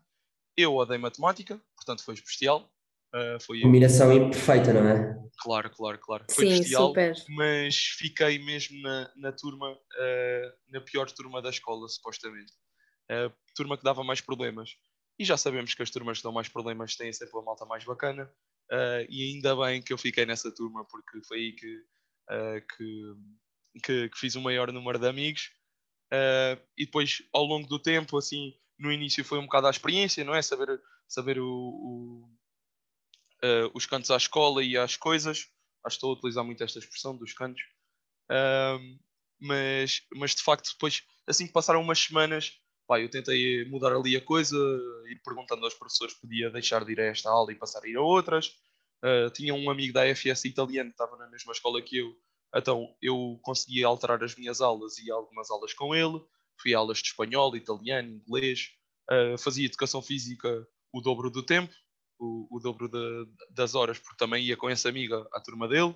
[0.55, 2.69] Eu odeio matemática, portanto foi especial.
[3.15, 4.29] Uh, foi Combinação eu...
[4.29, 5.25] perfeita, não é?
[5.37, 6.25] Claro, claro, claro.
[6.29, 7.15] Foi Sim, bestial, super.
[7.29, 12.51] mas fiquei mesmo na, na turma, uh, na pior turma da escola, supostamente.
[13.09, 14.71] A uh, turma que dava mais problemas.
[15.17, 17.85] E já sabemos que as turmas que dão mais problemas têm sempre a malta mais
[17.85, 18.29] bacana.
[18.69, 21.83] Uh, e ainda bem que eu fiquei nessa turma, porque foi aí que,
[22.75, 23.13] que,
[23.83, 25.51] que, que, fiz o maior número de amigos.
[26.77, 30.35] e depois, ao longo do tempo, assim, no início foi um bocado a experiência, não
[30.35, 30.41] é?
[30.41, 32.35] Saber, saber o, o
[33.45, 35.47] uh, os cantos à escola e às coisas.
[35.85, 37.61] Acho que estou a utilizar muito esta expressão dos cantos.
[38.31, 38.99] Uh,
[39.39, 42.53] mas, mas de facto, depois, assim que passaram umas semanas,
[42.87, 44.55] pá, eu tentei mudar ali a coisa,
[45.07, 47.97] ir perguntando aos professores podia deixar de ir a esta aula e passar a ir
[47.97, 48.47] a outras.
[49.03, 52.15] Uh, tinha um amigo da AFS italiano que estava na mesma escola que eu,
[52.55, 56.19] então eu consegui alterar as minhas aulas e algumas aulas com ele.
[56.59, 58.69] Fui a aulas de espanhol, italiano, inglês,
[59.11, 61.73] uh, fazia educação física o dobro do tempo,
[62.19, 65.95] o, o dobro de, das horas, porque também ia com essa amiga à turma dele.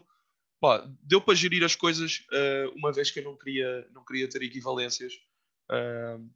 [0.60, 4.28] Pá, deu para gerir as coisas, uh, uma vez que eu não queria, não queria
[4.28, 5.14] ter equivalências
[5.72, 6.30] uh,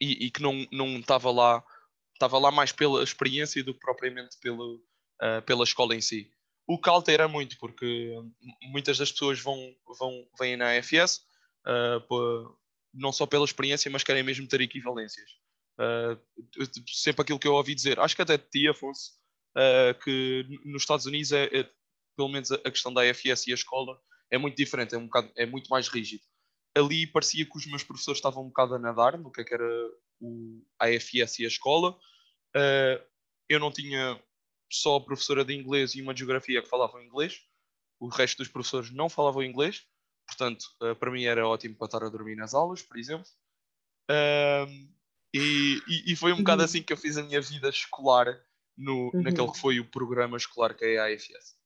[0.00, 1.64] e, e, que não, não estava lá,
[2.12, 4.76] estava lá mais pela experiência do que propriamente pelo,
[5.22, 6.32] uh, pela escola em si.
[6.66, 8.12] O que altera muito, porque
[8.62, 11.20] muitas das pessoas vão, vão, vêm na AFS,
[12.92, 15.30] não só pela experiência, mas querem mesmo ter equivalências.
[15.78, 16.20] Uh,
[16.92, 19.12] sempre aquilo que eu ouvi dizer, acho que até de ti, Afonso,
[19.56, 21.70] uh, que nos Estados Unidos é, é,
[22.16, 25.30] pelo menos a questão da AFS e a escola é muito diferente, é, um bocado,
[25.36, 26.22] é muito mais rígido.
[26.76, 29.54] Ali parecia que os meus professores estavam um bocado a nadar no que, é que
[29.54, 29.68] era
[30.20, 31.92] o, AFS e a escola.
[32.56, 33.02] Uh,
[33.48, 34.20] eu não tinha
[34.72, 37.40] só a professora de inglês e uma de geografia que falavam inglês,
[38.00, 39.86] o resto dos professores não falavam inglês,
[40.26, 40.64] portanto,
[40.98, 43.26] para mim era ótimo para estar a dormir nas aulas, por exemplo.
[45.34, 46.64] E, e, e, foi um bocado uhum.
[46.64, 48.38] assim que eu fiz a minha vida escolar
[48.78, 49.20] no, uhum.
[49.20, 51.56] naquele que foi o programa escolar que é a AFS.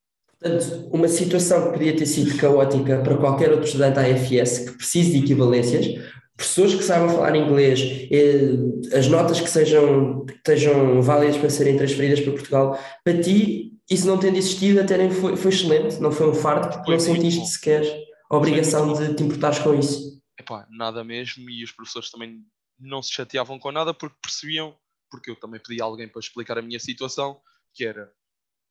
[0.40, 4.72] Portanto, uma situação que podia ter sido caótica para qualquer outro estudante da AFS que
[4.72, 6.02] precise de equivalências,
[6.34, 11.76] pessoas que saibam falar inglês, eh, as notas que sejam, que estejam válidas para serem
[11.76, 16.12] transferidas para Portugal, para ti, isso não tendo existido até nem foi, foi excelente, não
[16.12, 17.46] foi um fardo, porque foi não sentiste bom.
[17.46, 17.82] sequer
[18.30, 20.22] a obrigação de te importares com isso.
[20.38, 22.44] Epá, nada mesmo, e os professores também
[22.78, 24.78] não se chateavam com nada porque percebiam,
[25.10, 27.40] porque eu também pedi a alguém para explicar a minha situação,
[27.74, 28.12] que era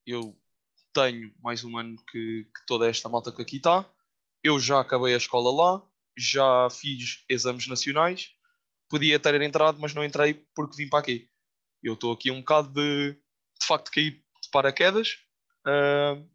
[0.06, 0.38] eu
[0.94, 3.86] tenho mais um ano que, que toda esta malta que aqui está,
[4.44, 5.84] eu já acabei a escola lá,
[6.18, 8.32] já fiz exames nacionais,
[8.90, 11.30] podia ter entrado, mas não entrei porque vim para aqui.
[11.84, 15.20] Eu estou aqui um bocado de, de facto, cair de paraquedas.
[15.66, 16.28] Uh,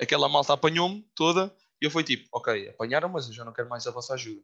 [0.00, 3.68] aquela malta apanhou-me toda e eu fui tipo, ok, apanharam, mas eu já não quero
[3.68, 4.42] mais a vossa ajuda.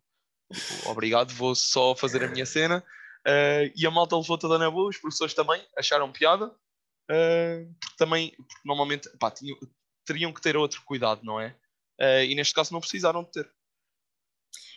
[0.53, 2.85] Tipo, obrigado, vou só fazer a minha cena.
[3.27, 7.97] Uh, e a malta levou toda na boa, os professores também acharam piada, uh, porque
[7.97, 9.57] também, porque normalmente, pá, tinham,
[10.05, 11.57] teriam que ter outro cuidado, não é?
[11.99, 13.51] Uh, e neste caso não precisaram de ter.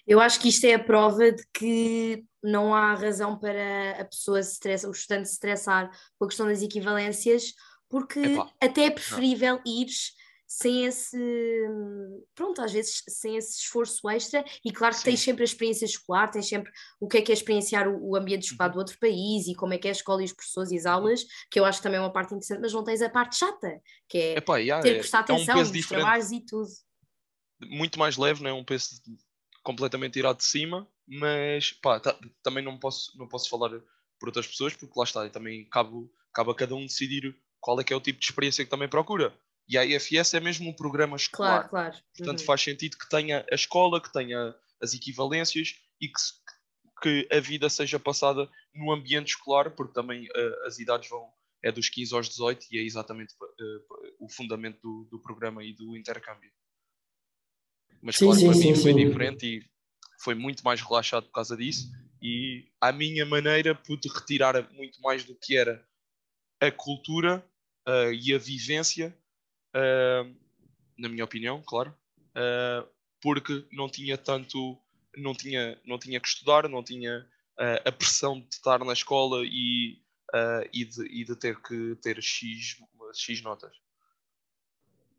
[0.06, 4.42] Eu acho que isto é a prova de que não há razão para a pessoa
[4.42, 7.54] se estressar, o estudante se estressar com a questão das equivalências,
[7.90, 9.64] porque Epá, até é preferível não.
[9.66, 10.14] ires
[10.48, 11.18] sem esse,
[12.34, 15.10] pronto, às vezes sem esse esforço extra, e claro que Sim.
[15.10, 18.16] tens sempre a experiência escolar, tens sempre o que é que é experienciar o, o
[18.16, 18.76] ambiente escolar uhum.
[18.76, 20.86] do outro país e como é que é a escola e os professores e as
[20.86, 23.36] aulas, que eu acho que também é uma parte interessante, mas não tens a parte
[23.36, 26.02] chata, que é Epá, yeah, ter que prestar é, atenção é um nos diferente.
[26.02, 26.70] trabalhos e tudo.
[27.60, 29.02] Muito mais leve, não é um peso
[29.64, 33.72] completamente tirado de cima, mas pá, tá, também não posso, não posso falar
[34.18, 37.84] por outras pessoas, porque lá está, também cabe, cabe a cada um decidir qual é
[37.84, 39.38] que é o tipo de experiência que também procura.
[39.68, 41.68] E a IFS é mesmo um programa escolar.
[41.68, 42.04] Claro, claro.
[42.16, 42.46] Portanto, uhum.
[42.46, 46.22] faz sentido que tenha a escola, que tenha as equivalências e que,
[47.02, 51.28] que a vida seja passada no ambiente escolar, porque também uh, as idades vão
[51.64, 55.74] é dos 15 aos 18 e é exatamente uh, o fundamento do, do, programa e
[55.74, 56.52] do intercâmbio.
[58.02, 59.66] Mas sim, claro, sim, para sim, mim foi diferente e
[60.20, 61.92] foi muito mais relaxado por causa disso
[62.22, 65.84] e à minha maneira pude retirar muito mais do que era
[66.62, 67.44] a cultura
[67.88, 69.18] uh, e a vivência
[69.76, 70.36] uh,
[70.98, 71.94] na minha opinião, claro,
[72.32, 72.88] uh,
[73.22, 74.78] porque não tinha tanto,
[75.16, 77.20] não tinha, não tinha que estudar, não tinha
[77.60, 80.00] uh, a pressão de estar na escola e,
[80.74, 82.78] e de, e, de, ter que ter X
[83.14, 83.72] X notas.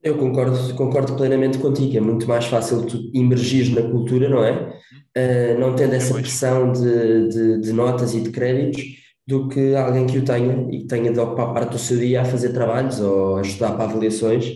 [0.02, 1.96] Eu concordo, concordo plenamente contigo.
[1.96, 4.80] É muito mais fácil tu emergir na cultura, não é?
[5.16, 8.84] Uh, não tendo essa pressão de, de, de, notas e de créditos,
[9.28, 12.22] do que alguém que o tenha e que tenha de ocupar parte do seu dia
[12.22, 14.54] a fazer trabalhos ou a estudar para avaliações.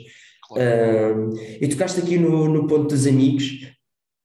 [0.49, 1.31] Claro.
[1.31, 3.71] Uh, e tocaste aqui no, no ponto dos amigos.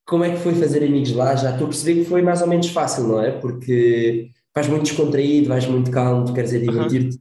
[0.06, 1.36] Como é que foi fazer amigos lá?
[1.36, 3.32] Já estou a perceber que foi mais ou menos fácil, não é?
[3.32, 7.20] Porque vais muito descontraído, vais muito calmo, tu queres é divertir-te.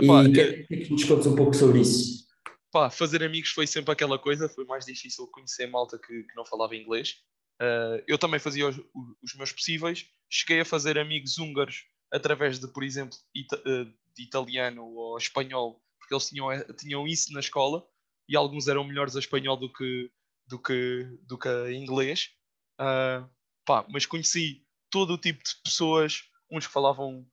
[0.00, 0.26] Uhum.
[0.28, 2.24] E quer, quer que nos contes um pouco sobre isso?
[2.70, 6.44] Pá, fazer amigos foi sempre aquela coisa, foi mais difícil conhecer malta que, que não
[6.44, 7.16] falava inglês.
[7.60, 8.76] Uh, eu também fazia os,
[9.20, 10.06] os, meus possíveis.
[10.30, 13.84] Cheguei a fazer amigos húngaros através de, por exemplo, ita uh,
[14.14, 17.86] de italiano ou espanhol, porque eles tinham, eh, tinham isso na escola
[18.28, 20.10] e alguns eram melhores a espanhol do que,
[20.46, 22.30] do que, do que a inglês.
[22.80, 23.28] Uh,
[23.64, 27.26] pá, mas conheci todo o tipo de pessoas, uns que falavam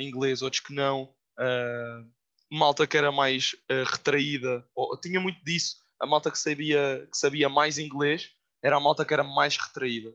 [0.00, 1.12] inglês, outros que não.
[1.36, 2.08] Uh,
[2.50, 7.16] malta que era mais uh, retraída, ou tinha muito disso, a malta que sabia, que
[7.16, 8.30] sabia mais inglês
[8.62, 10.10] era a malta que era mais retraída.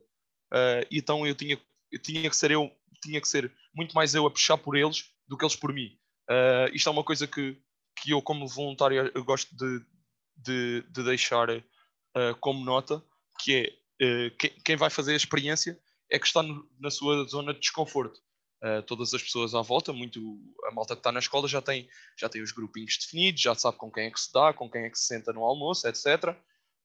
[0.52, 1.60] Uh, então eu tinha,
[1.92, 2.72] eu tinha que ser eu,
[3.04, 5.98] tinha que ser muito mais eu a puxar por eles do que eles por mim.
[6.30, 7.58] Uh, isto é uma coisa que,
[7.98, 9.86] que eu, como voluntário, eu gosto de,
[10.38, 11.64] de, de deixar uh,
[12.40, 13.04] como nota,
[13.40, 15.78] que é quem, quem vai fazer a experiência
[16.10, 18.20] é que está no, na sua zona de desconforto
[18.64, 20.20] uh, todas as pessoas à volta, muito
[20.68, 23.78] a malta que está na escola já tem, já tem os grupinhos definidos, já sabe
[23.78, 26.36] com quem é que se dá, com quem é que se senta no almoço, etc.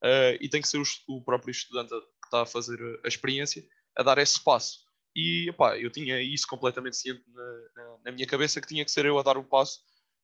[0.03, 3.65] Uh, e tem que ser o, o, próprio estudante que está a fazer a experiência
[3.97, 4.84] a dar esse passo.
[5.17, 7.43] E eu tinha isso completamente ciente na,
[7.77, 9.81] na, na, minha cabeça que tinha que ser eu a dar o passo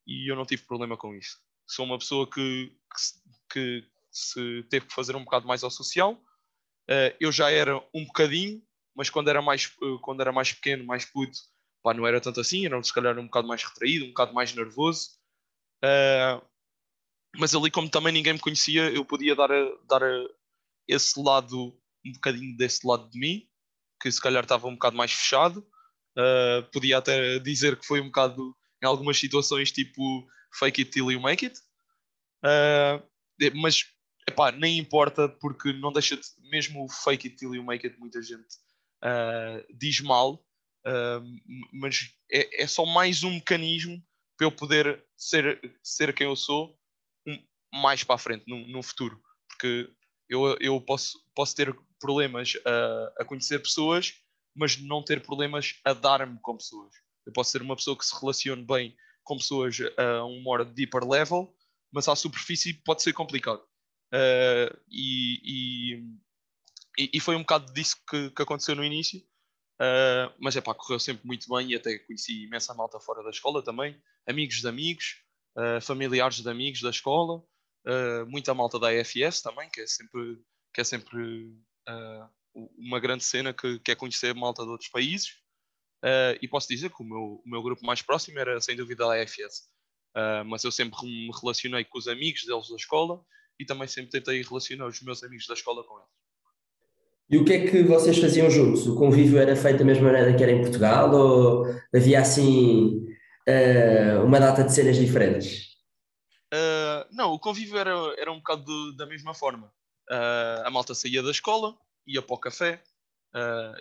[0.07, 1.38] e eu não tive problema com isso.
[1.66, 2.72] Sou uma pessoa que,
[3.53, 6.14] que, que se teve que fazer um bocado mais ao social.
[6.88, 8.61] Uh, eu já era um bocadinho,
[8.95, 11.38] mas quando era mais, eh, quando era mais pequeno, mais puto,
[11.95, 15.11] não era tanto assim, era se calhar um bocado mais retraído, um bocado mais nervoso.
[15.84, 16.45] Uh,
[17.36, 20.28] mas ali, como também ninguém me conhecia, eu podia dar, a, dar a
[20.88, 23.49] esse lado, um bocadinho desse lado de mim,
[24.01, 25.66] que se calhar estava um bocado mais fechado.
[26.16, 30.26] Uh, podia até dizer que foi um bocado, em algumas situações, tipo
[30.59, 31.61] fake it till you make it.
[32.44, 33.03] Uh,
[33.55, 33.86] mas,
[34.28, 37.98] epá, nem importa, porque não deixa de, mesmo o fake it till you make it,
[37.98, 38.57] muita gente
[39.05, 40.42] uh, diz mal,
[41.72, 44.03] mas é, é, só mais um mecanismo
[44.36, 46.74] para eu poder ser, ser quem eu sou
[47.72, 49.20] mais para a frente, no, no futuro.
[49.48, 49.90] Porque
[50.28, 54.14] eu, eu posso, posso ter problemas a, a conhecer pessoas,
[54.55, 56.92] mas não ter problemas a dar-me com pessoas.
[57.26, 61.07] Eu posso ser uma pessoa que se relacione bem com pessoas a um more deeper
[61.07, 61.55] level,
[61.92, 63.62] mas à superfície pode ser complicado.
[64.12, 66.03] Uh, e,
[66.98, 69.20] e, e, foi um bocado disso que, que aconteceu no início.
[69.80, 73.30] Uh, mas é pá, correu sempre muito bem e até conheci imensa malta fora da
[73.30, 75.22] escola também, amigos de amigos,
[75.57, 77.42] uh, familiares de amigos da escola,
[78.28, 80.38] muita malta da AFS também, que é sempre,
[80.74, 81.57] que é sempre
[82.76, 85.34] uma grande cena que, que é conhecer malta de outros países.
[86.41, 89.22] e posso dizer que o meu, o meu grupo mais próximo era sem dúvida a
[89.22, 89.68] AFS,
[90.47, 93.22] mas eu sempre me relacionei com os amigos deles da escola
[93.59, 96.20] e também sempre tentei relacionar os meus amigos da escola com eles.
[97.30, 98.88] E o que é que vocês faziam juntos?
[98.88, 101.64] O convívio era feito da mesma maneira que era em Portugal ou
[101.95, 103.07] havia assim
[103.49, 105.68] uh, uma data de cenas diferentes?
[106.53, 109.72] Uh, não, o convívio era, era um bocado de, da mesma forma.
[110.11, 112.83] Uh, a malta saía da escola, ia para o café,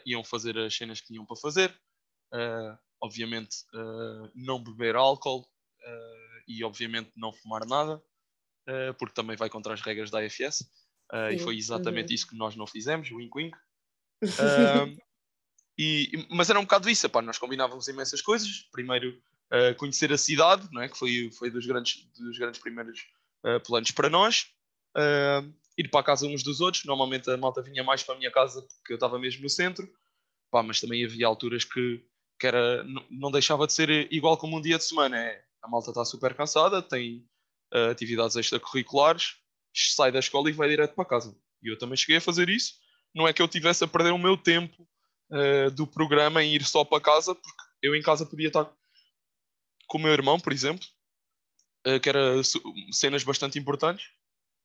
[0.05, 1.75] iam fazer as cenas que tinham para fazer,
[3.01, 3.65] obviamente
[4.35, 5.49] não beber álcool
[6.47, 7.99] e obviamente não fumar nada,
[8.99, 10.69] porque também vai contra as regras da AFS.
[11.11, 12.15] Uh, e foi exatamente uhum.
[12.15, 13.57] isso que nós não fizemos, wink wink.
[14.23, 14.95] Uh,
[15.77, 18.67] e, mas era um bocado isso, epá, nós combinávamos imensas coisas.
[18.71, 19.19] Primeiro,
[19.51, 20.89] uh, conhecer a cidade, não é?
[20.89, 23.07] que foi, foi dos, grandes, dos grandes primeiros
[23.43, 24.47] uh, planos para nós.
[25.79, 26.85] Ir para a casa uns dos outros.
[26.85, 29.89] Normalmente a malta vinha mais para a minha casa porque eu estava mesmo no centro.
[30.51, 32.03] Pá, mas também havia alturas que,
[32.39, 35.17] que era, não deixava de ser igual como um dia de semana.
[35.17, 37.25] É, a malta está super cansada, tem
[37.71, 39.35] atividades extracurriculares
[39.73, 41.35] sai da escola e vai direto para casa.
[41.61, 42.75] E eu também cheguei a fazer isso.
[43.13, 44.87] Não é que eu tivesse a perder o meu tempo
[45.31, 48.71] uh, do programa em ir só para casa, porque eu em casa podia estar
[49.87, 50.85] com o meu irmão, por exemplo,
[51.87, 52.41] uh, que era
[52.91, 54.07] cenas bastante importantes.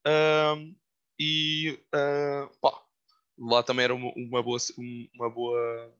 [0.06, 0.74] Uh,
[1.18, 1.78] e
[2.60, 2.82] pá,
[3.38, 4.58] lá também era uma, uma boa.
[5.14, 5.94] Uma boa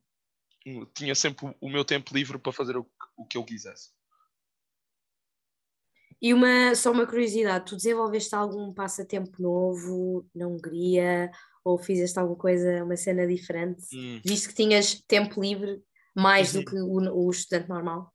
[0.95, 3.89] tinha sempre o meu tempo livre para fazer o, o que eu quisesse.
[6.21, 11.29] E uma, só uma curiosidade, tu desenvolveste algum passatempo novo na Hungria
[11.63, 14.21] ou fizeste alguma coisa, uma cena diferente, hum.
[14.25, 15.83] visto que tinhas tempo livre
[16.15, 16.61] mais uhum.
[16.61, 18.13] do que o, o, estudante normal?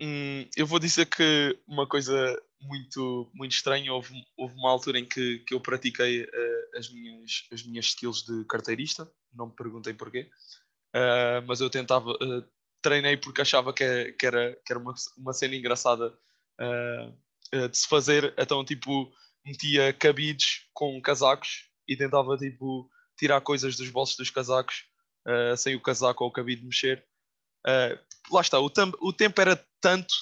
[0.00, 2.14] Hum, eu vou dizer que uma coisa
[2.62, 3.94] muito, muito estranho.
[3.94, 8.22] Houve, houve uma altura em que, que eu pratiquei uh, as, minhas, as minhas skills
[8.22, 10.30] de carteirista, não me perguntem porquê,
[10.94, 12.44] uh, mas eu tentava, uh,
[12.80, 16.16] treinei porque achava que, que, era, que era uma, uma cena engraçada
[17.68, 19.12] de se fazer, então tipo
[19.44, 22.88] metia cabides com casacos e tentava tipo
[23.18, 24.84] tirar coisas dos bolsos dos casacos
[25.56, 27.04] sem o casaco ou o cabide mexer.
[28.30, 30.14] lá está, o, o tempo era tanto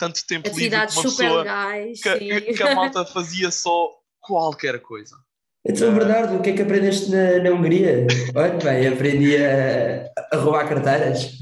[0.00, 5.14] tanto tempo Atividades livre super legais, que, que, a malta fazia só qualquer coisa.
[5.62, 8.06] Então, Bernardo, o que é que aprendeste na, na Hungria?
[8.34, 11.32] Olha, bem, aprendi a, a roubar carteiras.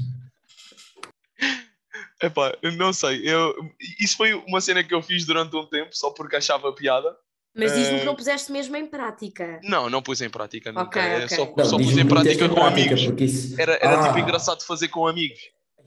[2.21, 3.55] Epá, não sei, eu,
[3.97, 7.15] isso foi uma cena que eu fiz durante um tempo, só porque achava piada.
[7.55, 7.99] Mas diz-me uh...
[8.01, 9.61] que não puseste mesmo em prática.
[9.63, 10.99] Não, não pus em prática nunca.
[10.99, 11.37] Okay, okay.
[11.37, 13.21] Só, não, só pus em prática com prática, amigos.
[13.21, 13.59] Isso...
[13.59, 14.07] Era, era tipo ah.
[14.07, 15.39] tipo engraçado fazer com amigos.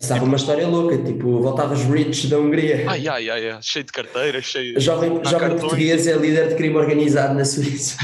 [0.03, 2.91] Estava uma história louca, tipo, voltavas rich da Hungria.
[2.91, 3.63] Ai, ai, ai, ai.
[3.63, 7.99] cheio de carteiras, cheio Jovem, jovem português é líder de crime organizado na Suíça.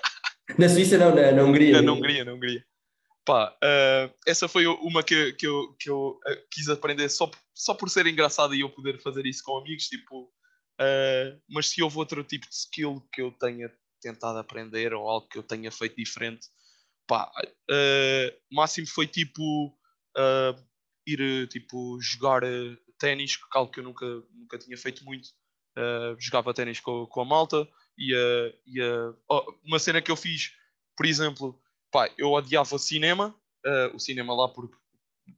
[0.58, 1.74] na Suíça não, na, na Hungria.
[1.74, 2.64] Na, na Hungria, na Hungria.
[3.26, 7.74] Pá, uh, essa foi uma que, que eu, que eu uh, quis aprender só, só
[7.74, 11.98] por ser engraçada e eu poder fazer isso com amigos, tipo, uh, mas se houve
[11.98, 13.70] outro tipo de skill que eu tenha
[14.00, 16.46] tentado aprender ou algo que eu tenha feito diferente,
[17.06, 17.30] pá,
[18.50, 19.74] máximo foi tipo
[21.06, 25.28] ir eh, tipo jogar eh, ténis, algo que eu nunca, nunca tinha feito muito.
[25.76, 30.08] Uh, jogava ténis com, com a malta e, uh, e uh, oh, uma cena que
[30.08, 30.52] eu fiz,
[30.96, 33.34] por exemplo, pá, eu odiava cinema,
[33.92, 34.76] o cinema lá porque,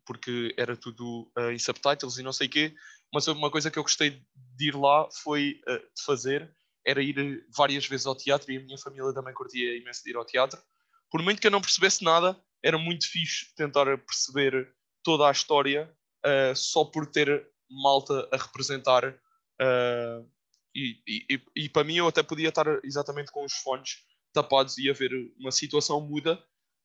[0.05, 2.75] porque era tudo em subtitles e não sei o quê,
[3.15, 5.61] mas uma coisa que eu gostei de ir lá foi
[5.95, 6.53] de fazer,
[6.85, 10.17] era ir várias vezes ao teatro e a minha família também curtia imenso de ir
[10.17, 10.61] ao teatro.
[11.09, 14.76] Por muito que eu não percebesse nada, era muito fixe tentar perceber
[15.07, 15.89] toda a história
[16.27, 19.09] uh, só por ter malta a representar.
[19.63, 20.29] Uh,
[20.75, 24.05] e, e, e, para mim eu até podia estar exatamente com os fones
[24.35, 26.43] tapados e haver uma situação muda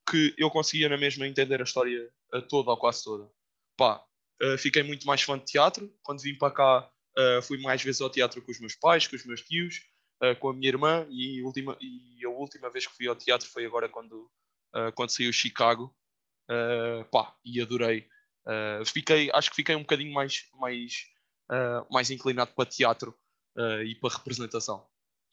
[0.08, 2.08] que eu conseguia na mesma entender a história
[2.48, 3.28] toda ou quase toda.
[3.76, 4.00] Pá,
[4.40, 5.92] uh, fiquei muito mais fã de teatro.
[6.04, 9.16] Quando vim para cá, uh, fui mais vezes ao teatro com os meus pais, com
[9.16, 9.82] os meus tios,
[10.22, 11.06] uh, com a minha irmã.
[11.10, 14.30] E, última, e a última vez que fui ao teatro foi agora quando,
[14.94, 15.94] quando saiu Chicago.
[17.10, 18.08] pá, e adorei.
[18.46, 21.06] Uh, fiquei, acho que fiquei um bocadinho mais, mais,
[21.50, 23.16] uh, mais inclinado para teatro
[23.56, 24.84] uh, e para representação.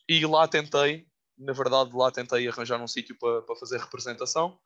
[0.07, 1.07] E lá tentei,
[1.37, 4.59] na verdade, lá tentei arranjar um sítio para, para fazer representação,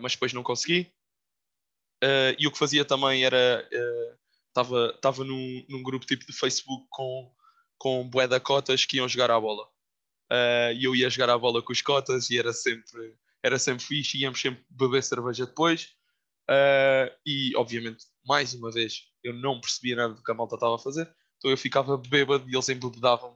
[0.00, 0.90] mas depois não consegui.
[2.38, 3.68] e o que fazia também era.
[4.48, 7.30] Estava estava num, num grupo tipo de Facebook com,
[7.76, 9.68] com bué da cotas que iam jogar à bola.
[10.74, 14.18] e eu ia jogar à bola com os cotas e era sempre, era sempre fixe,
[14.18, 15.97] íamos sempre beber cerveja depois.
[16.50, 20.76] Uh, e, obviamente, mais uma vez, eu não percebia nada do que a malta estava
[20.76, 23.32] a fazer, então eu ficava bêbado e eles embebedavam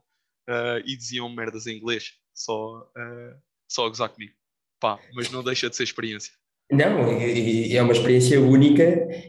[0.48, 3.36] uh, e diziam merdas em inglês, só, uh,
[3.70, 4.32] só a gozar comigo.
[4.80, 6.32] Pá, mas não deixa de ser experiência.
[6.70, 8.82] Não, é uma experiência única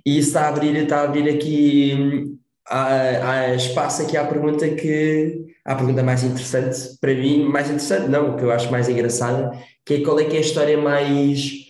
[0.05, 4.67] e isso está a abrir, está a abrir aqui há, há espaço aqui à pergunta
[4.69, 8.87] que à pergunta mais interessante para mim, mais interessante não, o que eu acho mais
[8.87, 9.51] engraçada,
[9.85, 11.62] que é qual é que é a história mais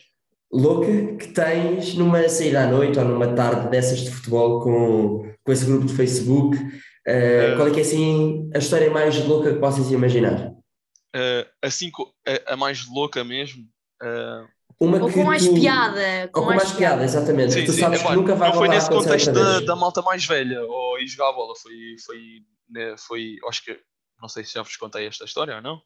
[0.54, 5.51] louca que tens numa saída à noite ou numa tarde dessas de futebol com, com
[5.51, 6.58] esse grupo de Facebook?
[6.58, 10.51] Uh, qual é que é assim a história mais louca que possas imaginar?
[11.16, 11.91] Uh, assim,
[12.26, 13.64] a, a, mais louca mesmo.
[14.01, 14.47] Uh...
[14.80, 15.54] Uma ou com mais tu...
[15.54, 16.30] piada.
[16.32, 17.54] Com ou com mais, mais piada, exatamente.
[17.54, 17.80] Sim, tu sim.
[17.80, 20.99] sabes é, que nunca vai Não foi nesse contexto da, da, malta mais velha ou
[20.99, 21.54] ir jogar a bola.
[21.56, 21.74] Foi,
[22.06, 22.18] foi,
[22.70, 23.80] né, foi, acho que,
[24.22, 25.82] não sei se já vos contei esta história ou não,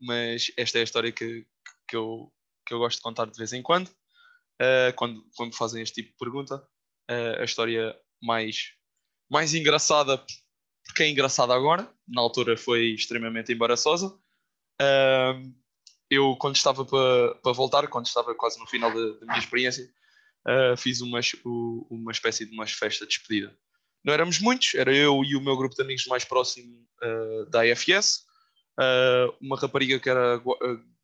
[0.00, 1.44] mas esta é a história que,
[1.88, 2.32] que eu
[2.66, 6.10] que eu gosto de contar de vez em quando, uh, quando, quando fazem este tipo
[6.10, 6.56] de pergunta.
[7.08, 8.72] Uh, a história mais,
[9.30, 10.18] mais engraçada,
[10.84, 14.08] porque é engraçada agora, na altura foi extremamente embaraçosa.
[14.82, 15.54] Uh,
[16.10, 19.88] eu, quando estava para pa voltar, quando estava quase no final da, minha experiência,
[20.78, 21.18] fiz uma,
[21.90, 23.56] uma espécie de uma festa de despedida.
[24.04, 26.86] Não éramos muitos, era eu e o meu grupo de amigos mais próximo
[27.50, 27.66] da
[28.78, 30.40] IFS, uma rapariga que era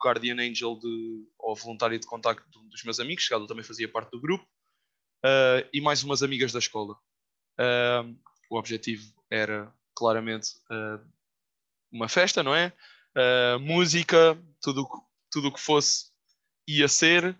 [0.02, 4.10] Guardian Angel de, ou voluntário de contacto dos meus amigos, que ela também fazia parte
[4.10, 4.44] do grupo,
[5.24, 6.94] uh, e mais umas amigas da escola.
[7.58, 8.16] Uh,
[8.50, 11.00] o objetivo era claramente uh,
[11.90, 12.72] uma festa, não é?
[13.60, 14.88] música, tudo
[15.30, 16.10] tudo o que fosse
[16.66, 17.38] ia ser,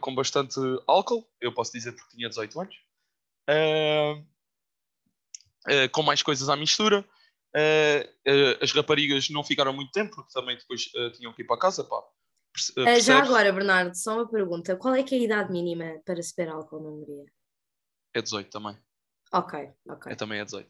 [0.00, 2.76] com bastante álcool, eu posso dizer porque tinha 18 anos,
[5.90, 7.04] com mais coisas à mistura.
[7.54, 11.46] Uh, uh, as raparigas não ficaram muito tempo, porque também depois uh, tinham que ir
[11.46, 11.84] para casa.
[11.84, 12.02] Pá.
[13.00, 16.34] já agora, Bernardo, só uma pergunta: qual é que é a idade mínima para se
[16.36, 17.24] beber álcool na Hungria?
[18.14, 18.76] É 18 também.
[19.32, 20.12] Ok, ok.
[20.12, 20.66] É também é 18.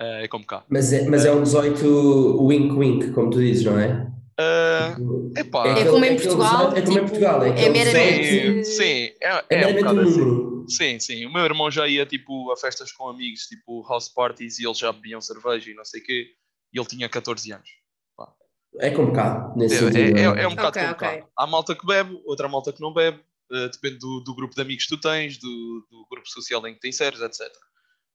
[0.00, 0.64] Uh, é como cá.
[0.68, 4.10] Mas é, mas é um 18 wink-wink, como tu dizes, não é?
[4.40, 6.74] Uh, epá, é, como em Portugal.
[6.74, 7.42] É como em Portugal.
[7.44, 8.64] É, é Sim, meramente.
[8.64, 10.20] sim, é, É é um meramente um bocado assim.
[10.20, 10.49] número.
[10.70, 11.26] Sim, sim.
[11.26, 14.78] O meu irmão já ia tipo a festas com amigos, tipo house parties, e eles
[14.78, 16.34] já bebiam cerveja e não sei o quê,
[16.72, 17.68] e ele tinha 14 anos.
[18.78, 20.16] É como cá, nesse É, sentido.
[20.18, 21.12] é, é, é um bocado Ok, como cá.
[21.14, 21.24] ok.
[21.36, 24.62] Há malta que bebe, outra malta que não bebe, eh, depende do, do grupo de
[24.62, 27.52] amigos que tu tens, do, do grupo social em que te inseres, etc.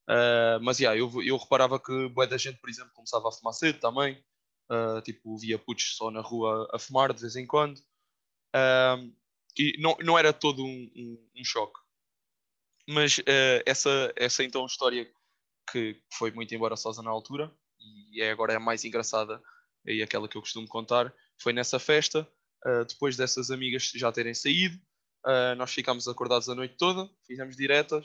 [0.09, 3.53] Eh, mas yeah, eu, eu reparava que boa da gente, por exemplo, começava a fumar
[3.53, 4.17] cedo também,
[4.71, 7.81] eh, tipo, via putos só na rua a fumar de vez em quando,
[8.53, 9.11] Ahm,
[9.59, 11.77] e não, não era todo um, um- um choque.
[12.87, 15.09] Mas eh, essa, essa então história
[15.71, 17.51] que foi muito embaraçosa na altura,
[18.11, 19.41] e é agora a mais engraçada,
[19.85, 22.27] e aquela que eu costumo contar, foi nessa festa,
[22.67, 24.75] Uh, depois dessas amigas já terem saído,
[25.23, 28.03] uh, nós ficámos acordados a noite toda, fizemos diretas,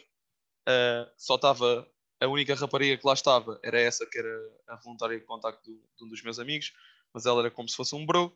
[0.69, 1.89] uh, só estava
[2.21, 4.31] a única rapariga que lá estava, era essa que era
[4.69, 6.73] a voluntária de contacto do- de um dos meus amigos,
[7.15, 8.27] mas ela era como se fosse um bro,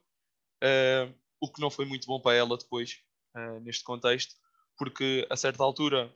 [0.62, 3.00] uh, o que não foi muito bom para ela depois,
[3.36, 4.34] uh, neste contexto,
[4.78, 6.12] porque a certa altura,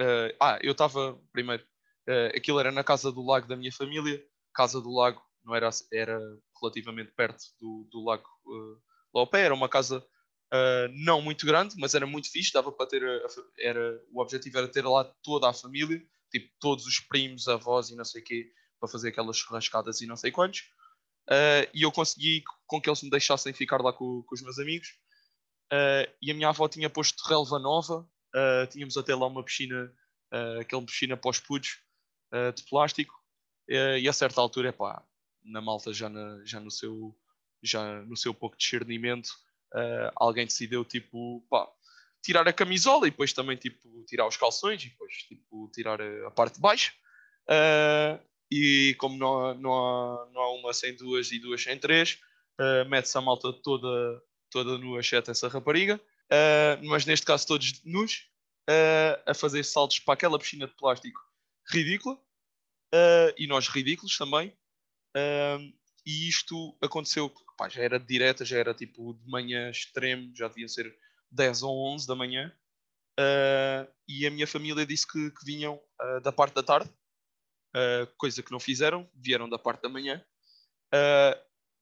[0.00, 1.62] uh, ah, eu estava, primeiro,
[2.08, 4.22] uh, aquilo era na casa do lago da minha família,
[4.54, 6.20] casa do lago não era, era
[6.60, 8.80] relativamente perto do, do lago uh,
[9.14, 12.72] lá ao pé, era uma casa uh, não muito grande, mas era muito fixe, dava
[12.72, 13.28] para ter, a-
[13.58, 17.96] era, o objetivo era ter lá toda a família, tipo todos os primos, avós e
[17.96, 20.62] não sei o quê, para fazer aquelas churrascadas e não sei quantos.
[21.74, 24.88] E eu consegui com que eles me deixassem ficar lá com, com os meus amigos.
[26.22, 29.92] E a minha avó tinha posto relva nova, uh, tínhamos até lá uma piscina,
[30.32, 31.78] uh, aquela piscina pós-pudos
[32.32, 33.14] uh, de plástico,
[33.70, 35.04] e a certa altura, pá,
[35.44, 37.14] na malta já, na- já no seu
[37.62, 39.28] já no seu pouco discernimento,
[40.16, 41.68] alguém decidiu tipo, pá,
[42.22, 46.28] tirar a camisola e depois também tipo tirar os calções e depois tipo tirar a,
[46.28, 46.94] a parte de baixo.
[48.50, 52.18] E como não há, não, há, não há uma sem duas e duas sem três,
[52.88, 56.00] mete-se a malta toda, toda nua, exceto essa rapariga,
[56.32, 58.28] uh, mas neste caso todos nus,
[58.68, 61.20] uh, a fazer saltos para aquela piscina de plástico
[61.70, 64.56] ridícula, uh, e nós ridículos também.
[66.06, 70.68] E isto aconteceu, pá, já era direta, já era tipo de manhã extremo, já devia
[70.68, 70.96] ser
[71.30, 72.56] 10 ou 11 da manhã.
[74.08, 75.78] E a minha família disse que, que vinham
[76.22, 76.88] da parte da tarde,
[78.16, 80.24] coisa que não fizeram, vieram da parte da manhã.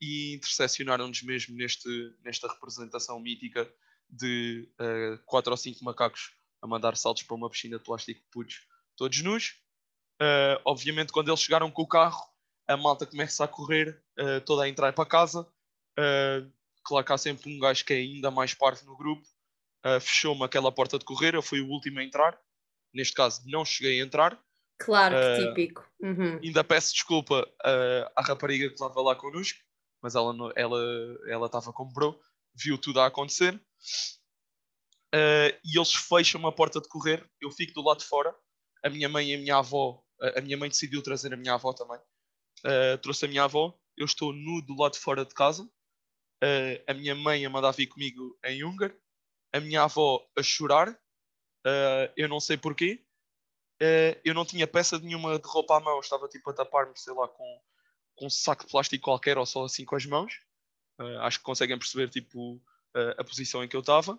[0.01, 1.89] E intercessionaram-nos mesmo neste,
[2.25, 3.71] nesta representação mítica
[4.09, 6.31] de uh, quatro ou cinco macacos
[6.63, 9.61] a mandar saltos para uma piscina de plástico putos, todos nus.
[10.21, 12.23] Uh, obviamente, quando eles chegaram com o carro,
[12.67, 15.47] a malta começa a correr, uh, toda a entrar para casa.
[16.85, 19.27] Claro que há sempre um gajo que é ainda mais parte no grupo.
[20.01, 22.39] Fechou-me aquela porta de correr, eu fui o último a entrar.
[22.93, 24.39] Neste caso, não cheguei a entrar.
[24.79, 25.89] Claro que típico.
[26.01, 26.39] Uhum.
[26.43, 27.49] Ainda peço desculpa
[28.15, 29.59] à rapariga que estava lá connosco,
[30.03, 30.79] mas ela não- ela
[31.29, 32.21] ela estava como bro,
[32.57, 33.55] viu tudo a acontecer.
[35.15, 38.35] Uh, e eles fecham uma porta de correr, eu fico do lado de fora.
[38.85, 40.03] A minha mãe e a minha avó,
[40.37, 41.99] a minha mãe decidiu trazer a minha avó também.
[42.65, 45.63] Uh, trouxe a minha avó, eu estou nu do lado de fora de casa.
[46.43, 48.95] Uh, a minha mãe a mandar vir comigo em húngaro,
[49.53, 50.99] a minha avó a chorar.
[52.15, 53.05] Eu não sei porquê.
[54.25, 57.27] Eu não tinha peça nenhuma de roupa à mão, estava tipo a tapar-me, sei lá,
[57.27, 57.61] com,
[58.15, 60.33] com um saco de plástico qualquer ou só assim com as mãos.
[60.99, 64.19] Uh, acho que conseguem perceber tipo uh, a posição em que eu estava.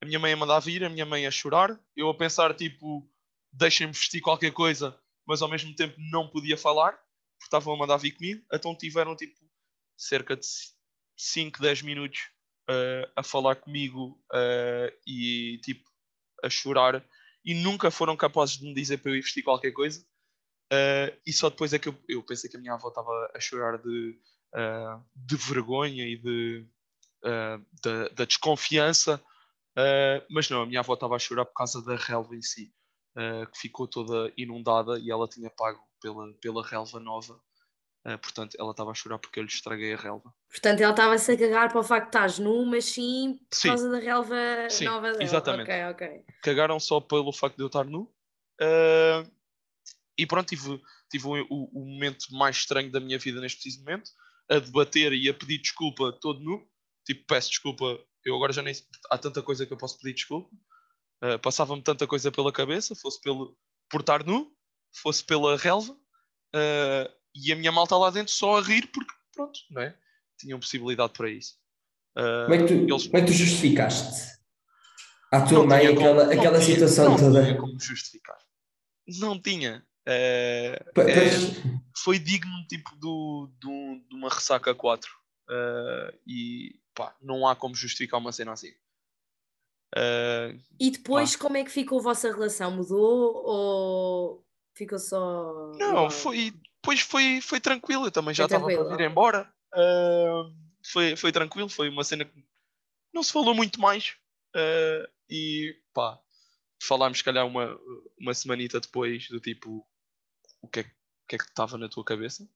[0.00, 3.08] A minha mãe a mandar vir, a minha mãe a chorar, eu a pensar tipo,
[3.52, 7.96] deixem-me vestir qualquer coisa, mas ao mesmo tempo não podia falar, porque estavam a mandar
[7.98, 8.44] vir comigo.
[8.52, 9.38] Então tiveram tipo
[9.96, 10.46] cerca de
[11.16, 12.18] 5, 10 minutos
[12.68, 14.20] uh, a falar comigo
[15.06, 15.88] e tipo
[16.42, 17.04] a chorar
[17.44, 20.04] e nunca foram capazes de me dizer para eu ir vestir qualquer coisa.
[20.72, 23.40] Uh, e só depois é que eu, eu pensei que a minha avó estava a
[23.40, 24.18] chorar de,
[24.54, 26.66] uh, de vergonha e de,
[27.24, 29.22] uh, da, da desconfiança,
[29.74, 32.70] Uh, mas não, a minha avó estava a chorar por causa da relva em si,
[33.50, 37.40] que ficou toda inundada e ela tinha pago pela, pela relva nova.
[38.06, 40.30] Uh, portanto, ela estava a chorar porque eu lhe estraguei a relva.
[40.50, 43.68] Portanto, ela estava-se a cagar para o facto de estás nu, mas sim por Sim.
[43.68, 44.36] causa da relva
[44.68, 45.22] Sim, nova dela.
[45.24, 45.70] exatamente.
[45.70, 46.24] Ok, ok.
[46.42, 48.02] Cagaram só pelo facto de eu estar nu.
[48.60, 49.24] Uh,
[50.18, 50.78] e pronto, tive,
[51.10, 54.10] tive o, o- o momento mais estranho da minha vida neste preciso momento,
[54.50, 56.66] a debater e a pedir desculpa todo nu.
[57.04, 57.84] Tipo, peço desculpa,
[58.24, 58.74] eu agora já nem.
[59.10, 60.48] Há tanta coisa que eu posso pedir desculpa.
[61.24, 63.56] Uh, Passava-me tanta coisa pela cabeça, fosse pelo
[63.90, 64.52] por estar nu,
[65.02, 69.60] fosse pela relva, uh, e a minha malta lá dentro só a rir porque, pronto,
[69.70, 69.96] não é?
[70.38, 71.54] Tinham possibilidade para isso.
[72.16, 74.32] Uh, Como é que tu, eles- como é que tu justificaste
[75.32, 77.42] à tua não mãe tinha como- aquela, não aquela tinha- situação não toda?
[77.44, 78.38] tinha como justificar.
[79.18, 79.86] Não tinha.
[80.04, 81.30] É, é,
[81.96, 85.10] foi digno tipo do, do- de uma ressaca 4
[85.48, 88.70] Uh, e pá, não há como justificar uma cena assim.
[89.94, 92.70] Uh, E depois, como é que ficou a vossa relação?
[92.70, 95.72] Mudou ou ficou só.
[95.78, 99.04] não, foi, depois foi, foi tranquilo, eu também já estava vir ok.
[99.04, 99.52] embora.
[99.74, 102.32] Uh, foi, foi tranquilo, foi uma cena que
[103.12, 104.16] não se falou muito mais.
[104.56, 106.18] Uh, e pá,
[106.82, 107.78] falámos se calhar uma,
[108.18, 109.86] uma semanita depois do tipo
[110.62, 112.48] o que é, que- o que é que estava na tua cabeça?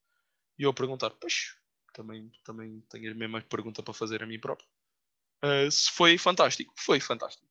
[0.58, 1.54] E eu a perguntar, pois,
[1.92, 4.66] também, também tenho a mesma pergunta para fazer a mim próprio.
[5.44, 7.44] Uh, se foi fantástico, foi fantástico.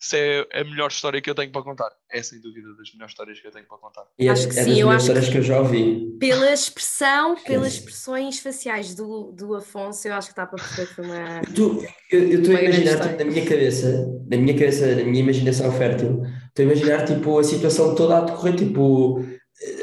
[0.00, 3.10] Se é a melhor história que eu tenho para contar, é sem dúvida das melhores
[3.12, 4.06] histórias que eu tenho para contar.
[4.16, 6.16] E é, Acho que é sim, das eu acho que histórias que eu já ouvi.
[6.20, 11.00] Pela expressão, pelas expressões faciais do, do Afonso, eu acho que está para perceber que
[11.00, 11.42] uma.
[11.54, 15.72] Tu, eu estou a imaginar tipo, na minha cabeça, na minha cabeça, na minha imaginação
[15.72, 19.18] fértil, estou a imaginar tipo, a situação toda a decorrer, tipo,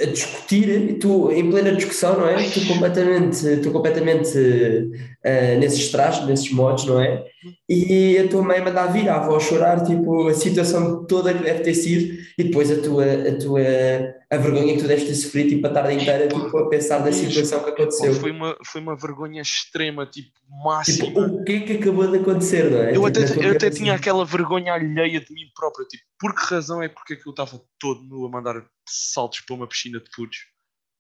[0.06, 2.50] a discutir, tu em plena discussão, não é?
[2.50, 4.38] Tu completamente, tu completamente
[5.24, 7.26] eh, nesses trajes, nesses modos, não é?
[7.70, 11.60] E a tua mãe manda vir, a avó chorar, tipo, a situação toda que deve
[11.62, 13.62] ter sido, e depois a tua, a tua,
[14.32, 17.12] a vergonha que tu deves ter sofrido, tipo, a tarde inteira, tipo, a pensar na
[17.12, 18.14] situação que aconteceu.
[18.16, 21.10] foi, uma, foi uma vergonha extrema, tipo, Tipo, máxima.
[21.28, 22.90] o que é que acabou de acontecer, não é?
[22.90, 26.54] eu Tipo, até, eu até tinha aquela vergonha alheia de mim próprio, tipo, por que
[26.54, 29.95] razão é porque é que eu estava todo nu a mandar saltos para uma piscina
[30.02, 30.38] de putos?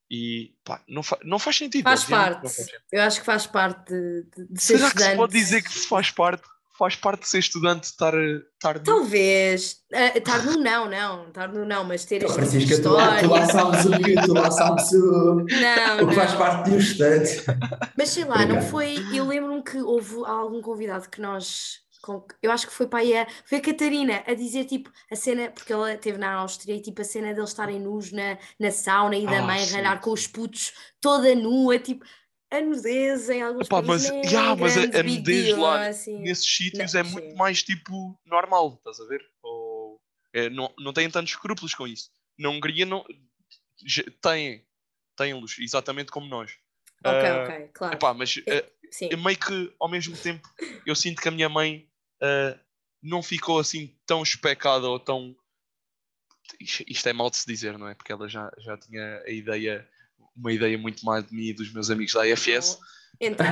[0.10, 1.84] E pá, não, fa não faz sentido.
[1.84, 2.36] Faz parte.
[2.44, 2.82] não faz sentido.
[2.92, 5.18] Eu acho que faz parte de, de, ser Será que se estudante.
[5.18, 6.44] pode dizer que faz parte?
[6.78, 8.80] Faz parte de ser estudante estar, estar?
[8.80, 9.78] Talvez.
[9.94, 11.28] ah, Estar no não, não.
[11.30, 13.86] Estar no não, mas ter Então, este tipo de Francisca, tu lá, tu lá sabes
[13.86, 16.38] o que, tu lá sabes o, Não, o que faz não.
[16.38, 17.44] parte de um estudante.
[17.98, 18.70] Mas sei lá, não Obrigado.
[18.72, 18.96] foi.
[19.14, 21.80] Eu lembro-me que houve algum convidado que nós.
[22.06, 25.16] Com- Eu acho que foi para aí a, foi a Catarina a dizer tipo a
[25.16, 28.72] cena, porque ela esteve na Áustria e tipo a cena deles estarem nus na, na
[28.72, 32.06] sauna e da Ah, mãe sim, ralhar com os putos toda nua, tipo
[32.52, 35.60] a nudez em alguns Epá, países mas- não é yeah, mas a- a nudez deal,
[35.60, 36.20] lá é assim.
[36.20, 37.36] Nesses sítios Não, é muito sim.
[37.36, 39.26] mais tipo normal, estás a ver?
[39.42, 40.00] Ou,
[40.32, 42.12] é, não, não têm tantos escrúpulos com isso.
[42.38, 43.04] Na Hungria não,
[44.22, 44.66] têm,
[45.18, 46.52] têm-los, exatamente como nós.
[47.04, 47.96] Ok, Ah, ok, claro.
[47.96, 48.66] Epá, mas É,
[49.02, 50.48] é meio que ao mesmo tempo
[50.86, 51.88] eu sinto que a minha mãe
[52.26, 52.60] ah,
[53.02, 55.36] não ficou assim tão especada ou tão.
[56.60, 57.96] Isto, é mal de se dizer, não é?
[57.96, 59.88] Porque ela já, já tinha a ideia,
[60.36, 62.78] uma ideia muito mais de mim e dos meus amigos da AFS.
[63.20, 63.46] Então,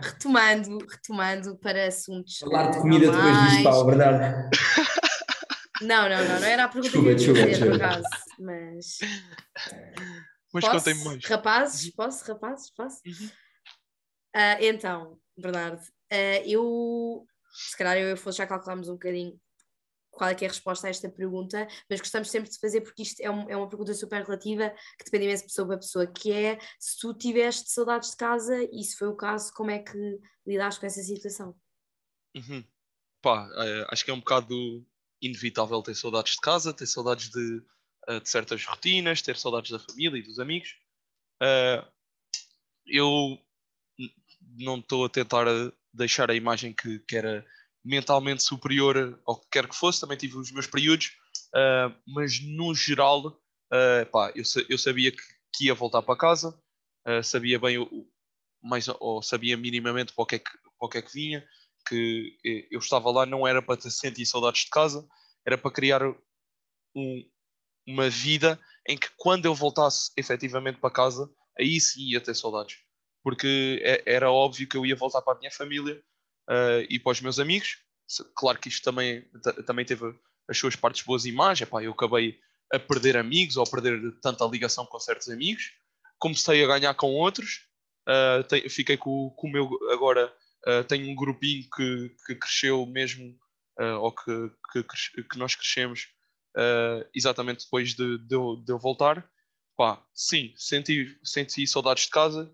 [0.00, 2.38] retomando, retomando para assuntos.
[2.38, 4.50] Falar de eh, comida depois disto, pá, Bernardo.
[5.82, 8.08] Não, não, não, não era a pergunta Desculpa, que eu ia desculpa, fazer, por acaso.
[8.38, 8.98] Mas.
[10.52, 10.76] Mas posso?
[10.76, 11.24] contem-me mais.
[11.24, 12.32] Rapazes, posso?
[12.32, 13.00] Rapazes, posso?
[13.06, 13.30] Uhum.
[14.34, 17.26] Ah, então, Bernardo, ah, eu.
[17.56, 19.40] Se calhar eu e o já calculámos um bocadinho
[20.10, 23.02] qual é que é a resposta a esta pergunta, mas gostamos sempre de fazer porque
[23.02, 26.06] isto é, um- é uma pergunta super relativa que depende imenso de pessoa para pessoa,
[26.06, 29.78] que é se tu tiveste saudades de casa e se foi o caso, como é
[29.78, 31.54] que lidaste com essa situação?
[32.34, 32.64] Uhum.
[33.20, 34.86] Pá, eh, acho que é um bocado
[35.20, 37.62] inevitável ter saudades de casa, ter saudades de,
[38.08, 40.78] eh, de certas rotinas, ter saudades da família e dos amigos.
[41.42, 41.84] Eh,
[42.86, 43.38] eu
[44.58, 45.46] não estou a tentar
[45.96, 47.44] deixar a imagem que, que era
[47.84, 51.12] mentalmente superior ao que quer que fosse, também tive os meus períodos,
[51.54, 53.40] eh, mas no geral,
[53.72, 55.22] eh, pá, eu, eu sabia que,
[55.54, 56.58] que ia voltar para casa,
[57.06, 58.08] eh, sabia bem o,
[58.62, 61.46] mais, ou sabia minimamente para o que é que, para que, é que vinha,
[61.88, 65.06] que eh, eu estava lá não era para sentir saudades de casa,
[65.46, 66.02] era para criar
[66.94, 67.30] um-
[67.86, 72.78] uma vida em que quando eu voltasse efetivamente para casa, aí sim ia ter saudades.
[73.26, 76.00] Porque é- era óbvio que eu ia voltar para a minha família
[76.48, 77.78] eh, e para os meus amigos.
[78.36, 80.14] Claro que isto também, ta- também teve
[80.48, 81.60] as suas partes boas e más.
[81.60, 82.38] Epá, eu acabei
[82.72, 85.72] a perder amigos ou a perder tanta ligação com certos amigos.
[86.20, 87.66] Comecei a ganhar com outros.
[88.08, 90.32] eh, te- fiquei com, com o meu agora
[90.68, 93.38] Uh, tenho um grupinho que, que cresceu mesmo,
[93.78, 96.08] uh, ou que, que, que nós crescemos
[96.56, 99.24] uh, exatamente depois de, de, eu, de eu voltar.
[99.76, 102.52] Pá, sim, senti, senti saudades de casa,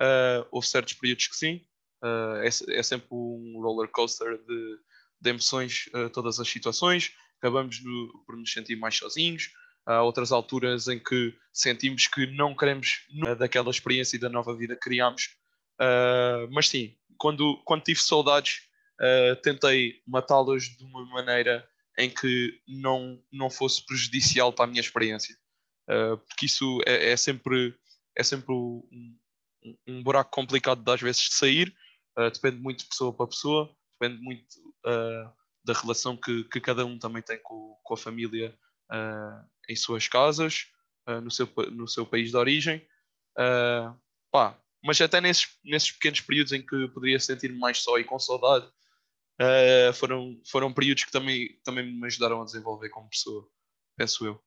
[0.00, 1.64] uh, houve certos períodos que sim,
[2.02, 4.78] uh, é, é sempre um roller coaster de,
[5.20, 7.12] de emoções, uh, todas as situações.
[7.38, 9.50] Acabamos no- por nos sentir mais sozinhos.
[9.86, 13.06] Há outras alturas em que sentimos que não queremos
[13.38, 15.30] daquela experiência e da nova vida que criámos.
[16.50, 18.60] Mas sim, quando, quando tive saudades,
[19.42, 25.34] tentei matá-las de uma maneira em que não, não fosse prejudicial para a minha experiência.
[26.28, 27.74] Porque isso é, é sempre,
[28.14, 28.54] é sempre
[29.86, 31.74] um- buraco complicado de, às vezes de sair.
[32.18, 35.32] Uh, depende muito de pessoa para pessoa, depende muito uh,
[35.64, 38.56] da relação que, que cada um também tem com, com a família
[38.90, 40.66] uh, em suas casas.
[41.22, 42.86] no, seu, no seu país de origem.
[44.30, 48.18] Pá, mas até nesses, nesses pequenos períodos em que poderia sentir-me mais só e com
[48.18, 48.70] saudade,
[49.94, 53.48] foram, foram períodos que também, também me ajudaram a desenvolver como pessoa,
[53.96, 54.44] penso eu.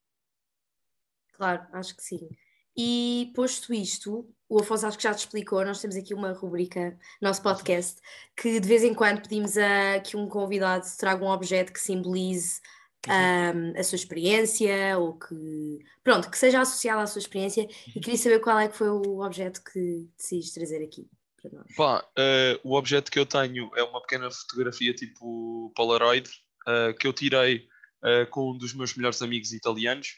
[1.34, 2.30] Claro, acho que sim.
[2.78, 6.98] E posto isto, o Afonso acho que já te explicou, nós temos aqui uma rubrica,
[7.22, 8.00] nosso podcast,
[8.36, 12.62] que de vez em quando pedimos a que um convidado traga um objeto que simbolize
[13.08, 17.68] um, a sua experiência ou que pronto, que seja associado à sua experiência.
[17.96, 21.08] E queria saber qual é que foi o objeto que decidiste trazer aqui
[21.42, 21.76] para nós.
[21.76, 26.30] Pá, uh, o objeto que eu tenho é uma pequena fotografia tipo Polaroid
[26.68, 27.68] uh, que eu tirei
[28.04, 30.16] uh, com um dos meus melhores amigos italianos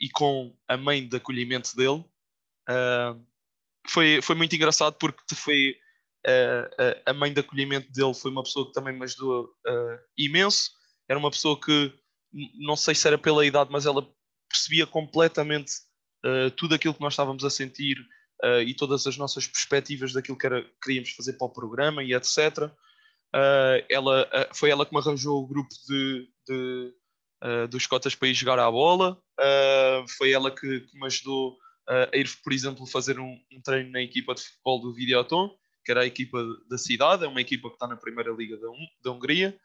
[0.00, 2.04] e com a mãe de acolhimento dele.
[3.88, 5.76] foi, foi muito engraçado porque foi
[7.06, 9.48] a mãe de acolhimento dele foi uma pessoa que também me ajudou
[10.16, 10.70] imenso
[11.08, 11.92] era uma pessoa que
[12.58, 14.08] não sei se era pela idade, mas ela
[14.48, 15.72] percebia completamente
[16.24, 17.98] uh, tudo aquilo que nós estávamos a sentir
[18.44, 22.14] uh, e todas as nossas perspectivas daquilo que era, queríamos fazer para o programa e
[22.14, 22.70] etc.
[23.34, 26.94] Uh, ela, foi ela que me arranjou o grupo de, de
[27.70, 29.20] dos cotas para ir jogar à bola.
[30.18, 31.56] foi ela que, que me ajudou
[31.88, 35.50] a ir, por exemplo, fazer um, um, treino na equipa de futebol do Videoton,
[35.84, 38.68] que era a equipa da cidade, é uma equipa que está na primeira liga da,
[39.02, 39.58] da Hungria.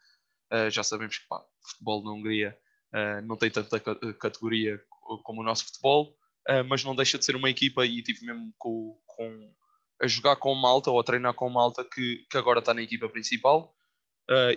[0.52, 2.58] Uh, já sabemos que pá, o futebol na Hungria
[2.94, 3.78] uh, não tem tanta
[4.14, 4.80] categoria
[5.22, 6.16] como o nosso futebol,
[6.48, 9.54] uh, mas não deixa de ser uma equipa e tive mesmo com, com,
[10.02, 13.08] a jogar com Malta ou a treinar com Malta que, que agora está na equipa
[13.08, 13.74] principal.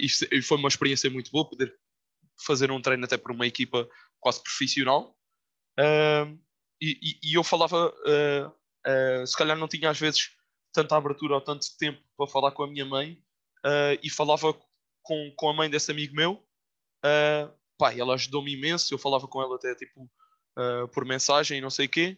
[0.02, 1.74] Isto, foi uma experiência muito boa poder
[2.46, 3.88] fazer um treino até por uma equipa
[4.20, 5.16] quase profissional.
[5.80, 7.94] E, e, e, eu falava,
[9.26, 10.32] se calhar não tinha às vezes
[10.74, 13.22] tanta abertura ou tanto tempo para falar com a minha mãe,
[14.02, 14.54] e falava
[15.04, 16.44] com, com a mãe desse amigo meu.
[17.04, 18.94] Uh, pá, ela ajudou-me imenso.
[18.94, 20.04] Eu falava com ela até tipo
[20.58, 22.18] uh, por mensagem e não sei o quê.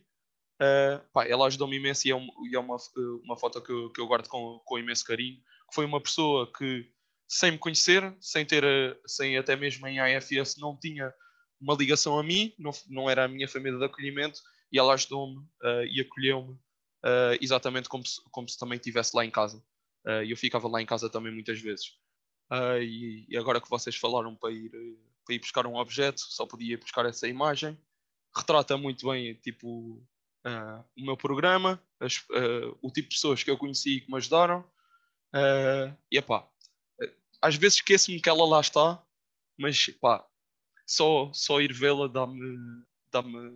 [0.61, 2.77] Uh, pá, ela ajudou-me imenso e é, um, e é uma,
[3.23, 5.41] uma foto que eu, que eu guardo com, com imenso carinho.
[5.73, 6.91] Foi uma pessoa que,
[7.33, 8.63] sem me conhecer, sem ter,
[9.07, 11.11] sem até mesmo em AFS, não tinha
[11.59, 14.39] uma ligação a mim, não, não era a minha família de acolhimento,
[14.71, 19.25] e ela ajudou-me uh, e acolheu-me uh, exatamente como se, como se também estivesse lá
[19.25, 19.63] em casa.
[20.25, 21.93] E eu ficava lá em casa também muitas vezes.
[22.51, 24.69] Uh, e, e, agora que vocês falaram para ir,
[25.25, 27.79] para ir buscar um objeto, só podia buscar essa imagem.
[28.35, 30.05] Retrata muito bem tipo,
[30.45, 34.11] uh, o meu programa, as, uh, o tipo de pessoas que eu conheci e que
[34.11, 34.65] me ajudaram.
[36.11, 36.45] e epá,
[37.43, 39.01] às vezes esqueço-me que ela lá está,
[39.57, 40.23] mas pá,
[40.87, 42.57] só, só ir vê-la dá-me
[43.11, 43.51] dá-me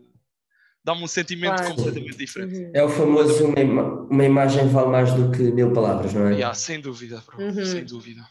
[0.84, 1.76] dá-me um sentimento claro.
[1.76, 2.58] completamente diferente.
[2.58, 2.72] Uhum.
[2.74, 6.34] É o famoso uma, ima uma imagem vale mais do que mil palavras, não é?
[6.34, 7.66] Yeah, sem dúvida, uhum.
[7.66, 8.22] sem dúvida.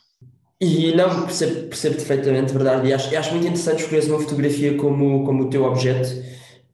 [0.61, 2.89] E não, percebo, percebo perfeitamente, verdade.
[2.89, 6.09] E acho, acho muito interessante escolher uma fotografia como, como o teu objeto.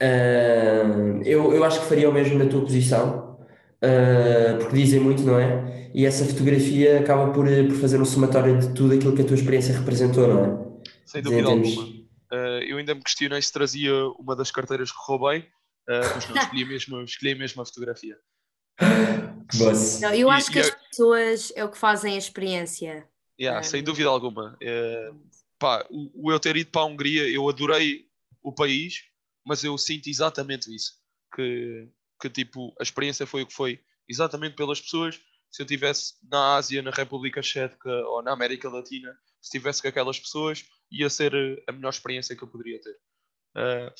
[0.00, 3.38] Uh, eu, eu acho que faria o mesmo na tua posição,
[3.82, 5.71] uh, porque dizem muito, não é?
[5.94, 9.36] E essa fotografia acaba por, por fazer um somatório de tudo aquilo que a tua
[9.36, 10.90] experiência representou, não é?
[11.04, 11.82] Sem dúvida alguma.
[11.82, 15.46] Uh, eu ainda me questionei se trazia uma das carteiras que roubei,
[15.86, 18.16] mas não, escolhi mesmo, escolhi mesmo a fotografia.
[20.00, 23.06] Não, eu acho e, que as pessoas é o que fazem a experiência.
[23.38, 23.62] Yeah, é.
[23.62, 24.56] Sem dúvida alguma.
[24.62, 25.12] É,
[25.58, 28.06] pá, o, o, eu ter ido para a Hungria, eu adorei
[28.42, 29.04] o país,
[29.44, 30.94] mas eu sinto exatamente isso.
[31.34, 31.88] Que,
[32.20, 35.20] que tipo, a experiência foi o que foi, exatamente pelas pessoas.
[35.52, 39.88] Se eu estivesse na Ásia, na República Checa ou na América Latina, se estivesse com
[39.88, 41.34] aquelas pessoas, ia ser
[41.68, 42.96] a melhor experiência que eu poderia ter.
[43.54, 43.92] Uh,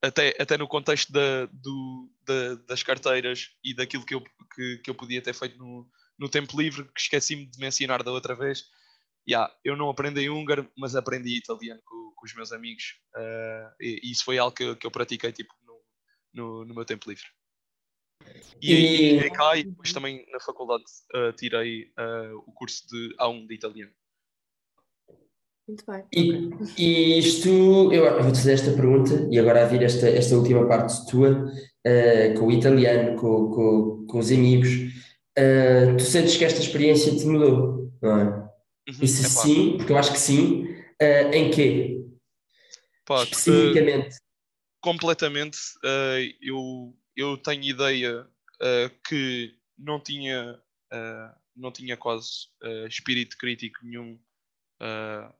[0.00, 4.22] até, até no contexto da, do, da, das carteiras e daquilo que eu,
[4.54, 5.88] que, que eu podia ter feito no,
[6.18, 8.64] no tempo livre, que esqueci-me de mencionar da outra vez.
[9.28, 13.00] Yeah, eu não aprendi húngaro, mas aprendi italiano com, com os meus amigos.
[13.16, 15.80] Uh, e, e, isso foi algo que, que eu pratiquei tipo, no,
[16.32, 17.26] no, no meu tempo livre.
[18.62, 19.18] E, e...
[19.18, 23.54] e cá, e depois também na faculdade uh, tirei uh, o curso de A1 de
[23.54, 23.92] italiano.
[25.68, 26.04] Muito bem.
[26.12, 27.48] E, e isto,
[27.92, 32.38] eu vou-te fazer esta pergunta, e agora a vir esta, esta última parte tua, uh,
[32.38, 34.70] com o italiano, com, com, com os amigos
[35.36, 38.24] uh, tu sentes que esta experiência te mudou, não é?
[38.24, 40.64] Uhum, e se é sim, porque eu acho que sim,
[41.02, 42.00] uh, em quê?
[43.04, 44.16] Pá, Especificamente.
[44.80, 45.58] Completamente.
[46.40, 48.28] eu, eu tenho ideia
[49.06, 50.60] que não tinha,
[51.54, 52.48] não tinha quase
[52.88, 54.18] espírito crítico nenhum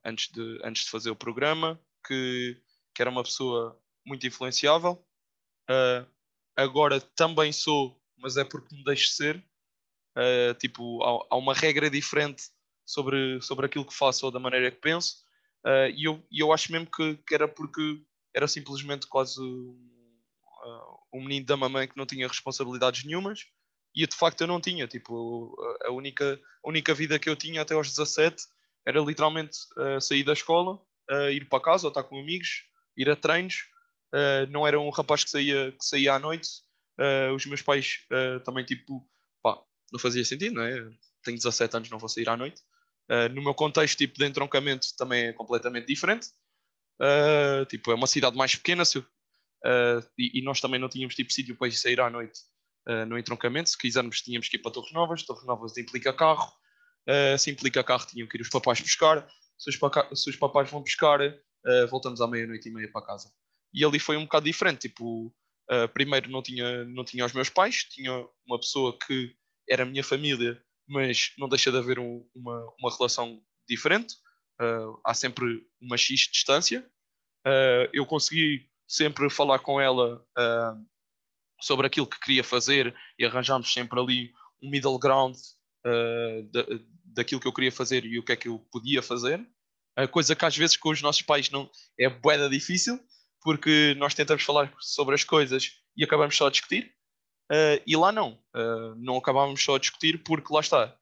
[0.05, 2.61] antes, de, antes de fazer o programa, que,
[2.95, 5.05] que era uma pessoa muito influenciável.
[6.57, 9.43] agora também sou, mas é porque me deixo ser.
[10.17, 12.45] Uh, tipo, há, há, uma regra diferente
[12.87, 15.23] sobre, sobre aquilo que faço ou da maneira que penso.
[15.65, 18.03] Uh, e eu, eu acho mesmo que, que, era porque
[18.35, 19.96] era simplesmente quase um,
[21.13, 23.47] um menino da mamãe que não tinha responsabilidades nenhumas
[23.97, 27.75] e de facto eu não tinha, tipo, a única, única vida que eu tinha até
[27.75, 28.45] aos 17
[28.87, 30.75] era literalmente uh, sair da escola,
[31.11, 32.65] uh, ir para casa ou estar com amigos,
[32.97, 33.65] ir a treinos,
[34.15, 36.49] uh, não era um rapaz que saía, que saía à noite,
[37.35, 38.07] os meus pais
[38.43, 39.07] também tipo,
[39.43, 39.63] pá,
[39.93, 40.77] não fazia sentido, não é?
[41.23, 42.63] Tenho 17 anos, não vou sair à noite.
[43.35, 46.29] no meu contexto, tipo, de entroncamento também é completamente diferente.
[47.69, 49.05] tipo, é uma cidade mais pequena, se,
[50.19, 52.41] e, e, nós também não tínhamos tipo sítio para ir sair à noite
[52.89, 53.71] uh, no entroncamento.
[53.71, 55.23] Se quisermos, tínhamos que ir para Torres Novas.
[55.23, 56.53] Torres Novas implica carro.
[57.09, 59.27] Uh, se implica carro, tinham que ir os papais buscar.
[59.59, 59.79] Se os,
[60.15, 63.31] se os papais vão buscar, uh, voltamos à meia-noite e meia para casa.
[63.73, 64.89] E ali foi um bocado diferente.
[64.89, 65.35] Tipo,
[65.93, 69.35] primeiro não tinha, não tinha os meus pais, tinha uma pessoa que
[69.69, 74.15] era a minha família, mas não deixa de haver um, uma, uma relação diferente.
[75.05, 76.89] há sempre uma X distância.
[77.93, 80.87] eu consegui sempre falar com ela uh,
[81.61, 84.33] sobre aquilo que queria fazer e arranjámos sempre ali
[84.63, 86.65] um middle ground uh, da,
[87.05, 89.45] daquilo que eu queria fazer e o que é que eu podia fazer.
[89.97, 93.01] A coisa que às vezes com os nossos pais não é boeda difícil,
[93.43, 96.93] porque nós tentamos falar sobre as coisas e acabamos só a discutir.
[97.51, 98.39] Uh, e lá não,
[98.97, 100.95] não acabávamos só a discutir porque lá está.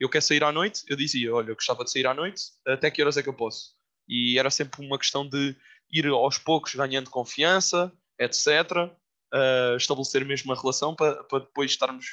[0.00, 2.90] Eu quero sair à noite, eu dizia, olha, eu gostava de sair à noite, até
[2.90, 3.74] que horas é que eu posso?
[4.08, 5.54] E era sempre uma questão de
[5.92, 8.92] ir aos poucos ganhando confiança, etc
[9.34, 12.06] uh, estabelecer mesmo uma relação para, depois estarmos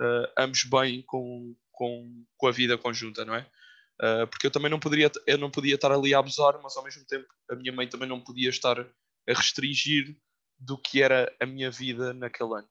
[0.00, 3.46] uh, ambos bem com, com, com a vida conjunta, não é?
[4.02, 6.82] Uh, porque eu também não poderia, eu não podia estar ali a abusar, mas ao
[6.82, 8.86] mesmo tempo a minha mãe também não podia estar a
[9.28, 10.16] restringir
[10.58, 12.68] do que era a minha vida naquele ano.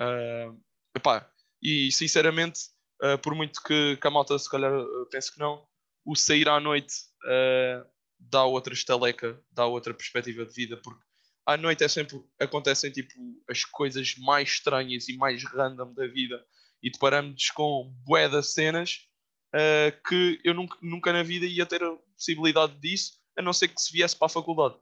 [0.00, 0.60] Uh,
[0.96, 1.28] epá,
[1.60, 2.60] e sinceramente,
[3.02, 4.72] uh, por muito que, que, a malta se calhar
[5.10, 5.66] pense que não,
[6.04, 7.93] o sair à noite uh,
[8.30, 11.02] dá outra estaleca, dá outra perspectiva de vida, porque
[11.46, 13.12] à noite é sempre acontecem tipo
[13.48, 16.44] as coisas mais estranhas e mais random da vida
[16.82, 19.08] e deparamos com bué cenas
[19.54, 23.68] uh, que eu nunca, nunca na vida ia ter a possibilidade disso, a não ser
[23.68, 24.76] que se viesse para a faculdade.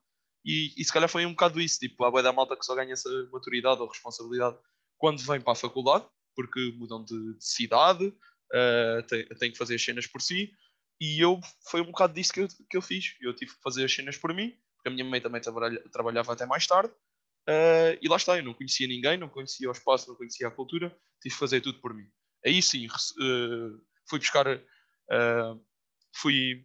[0.45, 2.75] E, e se calhar foi um bocado isso, tipo, há bué da malta que só
[2.75, 4.57] ganha essa maturidade ou responsabilidade
[4.99, 9.77] quando vem para a faculdade, porque mudam de, de cidade, uh, têm, têm que fazer
[9.77, 10.53] as cenas por si,
[11.05, 13.17] e eu, foi um bocado disso que eu, que eu fiz.
[13.21, 16.33] Eu tive que fazer as cenas por mim, porque a minha mãe também trabalha, trabalhava
[16.33, 16.95] até mais tarde.
[17.49, 20.51] Uh, e lá está, eu não conhecia ninguém, não conhecia o espaço, não conhecia a
[20.53, 20.91] cultura,
[21.21, 22.09] tive que fazer tudo por mim.
[22.47, 25.67] Aí sim, uh, fui buscar, uh,
[26.15, 26.65] fui,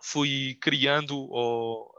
[0.00, 1.92] fui criando ou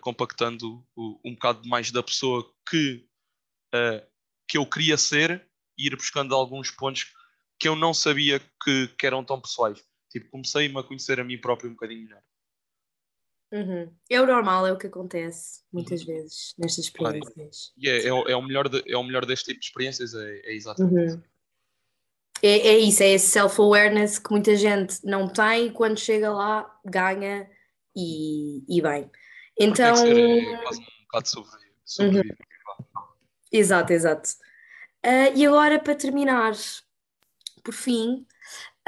[0.00, 3.06] compactando um bocado mais da pessoa que,
[4.48, 7.12] que eu queria ser e ir buscando alguns pontos
[7.60, 9.87] que eu não sabia que, que eram tão pessoais.
[10.10, 12.22] Tipo, comecei-me a conhecer a mim próprio um bocadinho melhor.
[13.50, 13.90] Uhum.
[14.10, 16.06] É o normal, é o que acontece muitas uhum.
[16.06, 17.72] vezes nestas experiências.
[17.78, 20.40] E é, é, é, o melhor de, é o melhor deste tipo de experiências, é,
[20.44, 21.22] é exatamente uhum.
[22.42, 26.78] é, é isso, é esse self-awareness que muita gente não tem e quando chega lá
[26.84, 27.48] ganha
[27.96, 29.10] e, e bem.
[29.58, 29.96] Então.
[29.96, 31.50] Ser, é quase um bocado sobre,
[31.84, 32.36] sobre uhum.
[33.50, 34.28] Exato, exato.
[35.04, 36.52] Uh, e agora, para terminar,
[37.64, 38.26] por fim,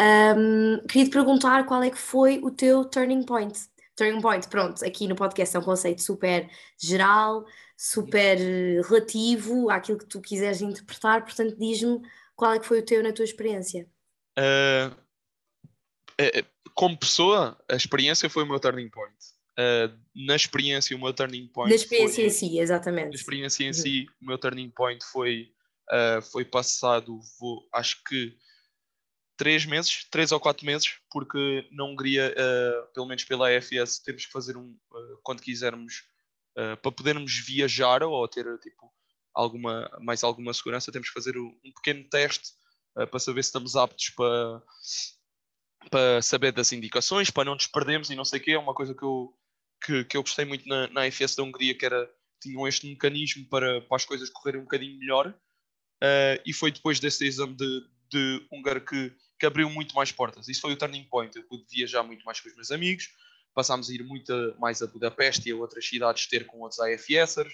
[0.01, 3.59] um, queria te perguntar qual é que foi o teu turning point
[4.01, 6.49] Turning point, pronto, aqui no podcast é um conceito super
[6.81, 7.45] geral,
[7.77, 8.39] super
[8.89, 12.01] relativo àquilo que tu quiseres interpretar, portanto diz-me
[12.35, 13.87] qual é que foi o teu na tua experiência.
[14.39, 14.97] Uh,
[16.73, 19.15] como pessoa, a experiência foi o meu turning point.
[19.59, 21.69] Uh, na experiência, o meu turning point.
[21.69, 23.09] Na experiência foi, em si, exatamente.
[23.09, 23.73] Na experiência em uhum.
[23.75, 25.53] si, o meu turning point foi,
[25.91, 28.35] uh, foi passado, vou, acho que
[29.41, 34.27] três meses, três ou quatro meses, porque na Hungria, uh, pelo menos pela AFS, temos
[34.27, 36.05] que fazer um, uh, quando quisermos,
[36.59, 38.93] uh, para podermos viajar ou ter tipo,
[39.33, 42.51] alguma, mais alguma segurança, temos que fazer um, pequeno teste
[43.11, 44.63] para saber se estamos aptos para,
[45.91, 48.51] para saber das indicações, para não nos perdermos e não sei o quê.
[48.51, 49.35] É uma coisa que eu,
[49.83, 52.11] que, que eu gostei muito na, na AFS da Hungria, que era
[52.43, 55.35] tinham este mecanismo para, para as coisas correrem um bocadinho melhor.
[56.45, 60.47] e foi depois desse exame de, de húngaro que que abriu muito mais portas.
[60.49, 61.35] Isso foi o turning point.
[61.35, 63.09] Eu pude viajar muito mais com os meus amigos,
[63.55, 67.53] passámos a ir muito mais a Budapeste e a outras cidades ter com outros AFSers.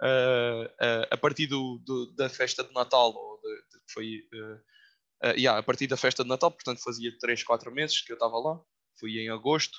[0.00, 5.30] Uh, uh, a partir do, do, da festa de Natal, ou de, de, foi, uh,
[5.36, 8.38] yeah, a partir da festa de Natal, portanto fazia 3, 4 meses que eu estava
[8.38, 8.60] lá,
[9.00, 9.78] fui em agosto.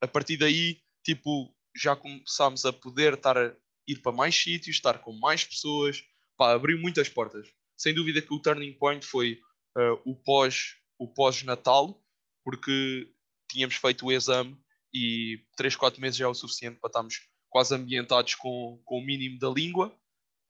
[0.00, 3.54] a partir daí, tipo, já começámos a poder estar a
[3.88, 6.04] ir para mais sítios, estar com mais pessoas,
[6.36, 7.48] pá, abriu muitas portas.
[7.76, 9.40] Sem dúvida que o turning point foi
[9.76, 12.02] uh, o pós o pós-natal,
[12.44, 13.08] porque
[13.50, 14.56] tínhamos feito o exame
[14.92, 17.20] e 3, 4 meses já é o suficiente para estarmos
[17.50, 19.88] quase ambientados com, com o mínimo da língua.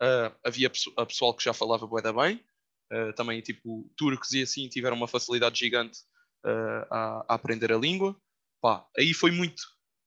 [0.00, 2.44] Uh, havia a pessoal que já falava bué bem,
[2.92, 6.00] uh, também tipo turcos e assim tiveram uma facilidade gigante
[6.44, 8.16] uh, a, a, aprender a língua.
[8.60, 9.62] Pá, aí foi muito,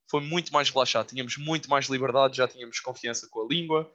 [0.10, 3.92] foi muito mais relaxado, tínhamos muito mais liberdade, já tínhamos confiança com a língua,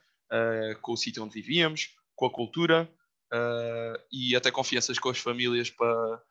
[0.81, 2.91] com o sítio onde vivíamos, com a cultura
[4.13, 6.23] e até confianças com as famílias para,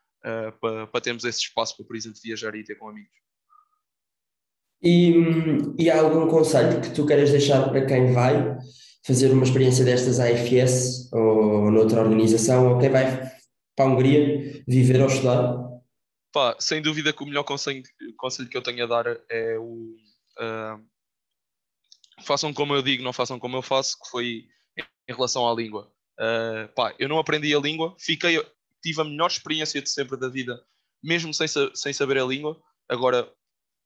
[0.59, 3.11] para, para termos esse espaço para, por exemplo, viajar e ter com amigos.
[4.81, 5.13] E,
[5.79, 8.57] e há algum conselho que tu queres deixar para quem vai
[9.05, 13.31] fazer uma experiência destas à IFS ou noutra organização, ou quem vai
[13.75, 15.57] para a Hungria viver ou estudar?
[16.33, 17.83] Pá, sem dúvida que o melhor conselho,
[18.17, 19.95] conselho que eu tenho a dar é o
[20.39, 20.83] uh,
[22.23, 24.47] façam como eu digo, não façam como eu faço, que foi
[24.77, 25.92] em relação à língua.
[26.19, 28.39] Uh, pá, eu não aprendi a língua, fiquei,
[28.81, 30.63] tive a melhor experiência de sempre da vida,
[31.01, 32.61] mesmo sem, sem saber a língua.
[32.87, 33.31] Agora,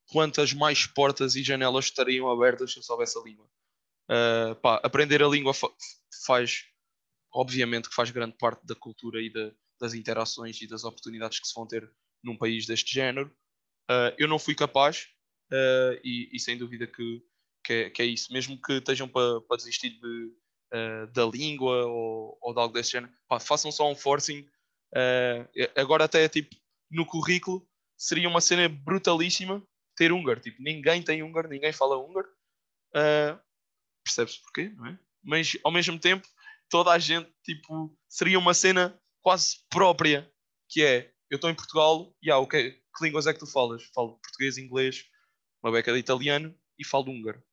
[0.07, 3.45] quantas mais portas e janelas estariam abertas se eu soubesse a língua.
[4.09, 5.67] Uh, pá, aprender a língua fa
[6.25, 6.65] faz,
[7.33, 11.47] obviamente, que faz grande parte da cultura e de, das interações e das oportunidades que
[11.47, 11.89] se vão ter
[12.23, 13.27] num país deste género.
[13.89, 15.07] Uh, eu não fui capaz
[16.03, 17.23] e, e, sem dúvida que,
[17.63, 18.33] que, é, que, é, isso.
[18.33, 20.31] Mesmo que estejam para pa desistir de,
[21.13, 24.47] da língua ou, ou, de algo desse género, pá, façam só um forcing.
[25.75, 26.55] agora até tipo
[26.91, 29.65] no currículo seria uma cena brutalíssima
[29.95, 30.39] ter húngaro.
[30.39, 32.29] Tipo, ninguém tem húngaro, ninguém fala húngaro.
[32.95, 33.39] Uh,
[34.05, 34.99] Percebe-se porquê, não é?
[35.23, 36.25] Mas ao mesmo tempo,
[36.69, 40.31] toda a gente, tipo, seria uma cena quase própria,
[40.69, 43.83] que é, eu estou em Portugal, e ah, okay, que línguas é que tu falas?
[43.93, 45.03] Falo português, inglês,
[45.61, 47.43] uma beca de italiano e falo húngaro.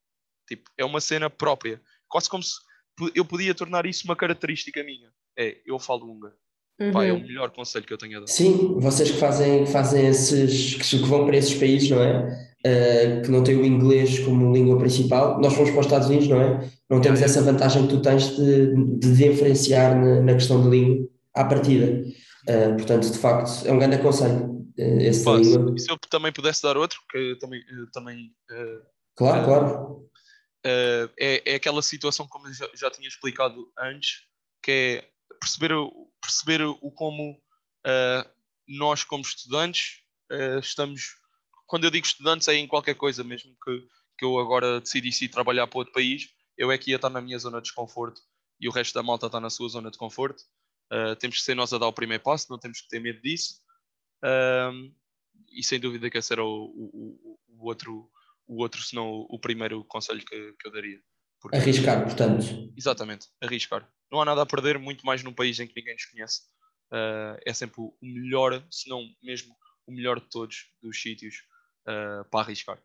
[0.47, 1.83] Tipo, é uma cena própria.
[2.07, 2.55] Quase como se
[3.15, 5.09] eu podia tornar isso uma característica minha.
[5.37, 6.35] É, eu falo húngaro.
[6.81, 6.93] Uhum.
[6.93, 7.23] Pá, é o uhum.
[7.23, 8.27] melhor conselho que eu tenho a dar.
[8.27, 12.55] Sim, vocês que fazem, que fazem esses, que vão para esses países, não é?
[12.67, 16.29] Uh, que não têm o inglês como língua principal, nós fomos para os Estados Unidos,
[16.29, 16.69] não é?
[16.89, 21.07] Não temos essa vantagem que tu tens de, de diferenciar na, na questão de língua
[21.35, 22.03] à partida.
[22.49, 25.75] Uh, portanto, de facto, é um grande aconselho uh, esse língua.
[25.77, 27.61] E se eu também pudesse dar outro, que também.
[27.93, 28.33] também
[29.15, 30.04] claro, claro.
[30.65, 34.23] É, é aquela situação, como já, já tinha explicado antes,
[34.63, 35.75] que é perceber,
[36.21, 38.31] perceber o como uh,
[38.67, 40.01] nós, como estudantes,
[40.33, 41.17] uh, estamos.
[41.67, 43.89] Quando eu digo estudantes, é em qualquer coisa, mesmo que,
[44.19, 47.21] que eu agora decidisse ir trabalhar para outro país, eu é que ia estar na
[47.21, 48.21] minha zona de desconforto
[48.61, 50.43] e o resto da malta está na sua zona de conforto.
[50.93, 53.21] Uh, temos que ser nós a dar o primeiro passo, não temos que ter medo
[53.21, 53.61] disso.
[55.51, 58.11] e sem dúvida que esse era o, o, o, outro,
[58.47, 61.01] o outro, se não o primeiro conselho que, que eu daria.
[61.41, 62.73] Porque, arriscar, portanto.
[62.77, 63.89] Exatamente, arriscar.
[64.11, 66.43] Não há nada a perder, muito mais num país em que ninguém nos conhece.
[66.93, 69.55] Uh, é sempre o melhor, se não mesmo
[69.87, 71.37] o melhor de todos dos sítios
[71.83, 72.79] uh, para arriscar.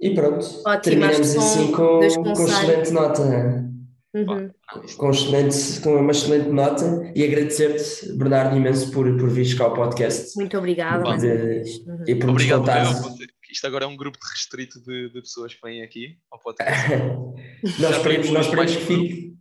[0.00, 3.71] E pronto, Ótimo, terminamos assim com, com excelente nota.
[4.14, 4.50] Uhum.
[4.98, 9.74] Com, excelente, com uma excelente nota e agradecer-te, Bernardo, imenso por, por vir cá ao
[9.74, 10.36] podcast.
[10.36, 11.08] Muito obrigada.
[11.08, 12.04] Uhum.
[12.06, 15.60] E por Obrigado, nos isto agora é um grupo de restrito de, de pessoas que
[15.62, 16.88] vêm aqui ao podcast.
[17.80, 19.32] nós esperemos, nós esperemos que fique.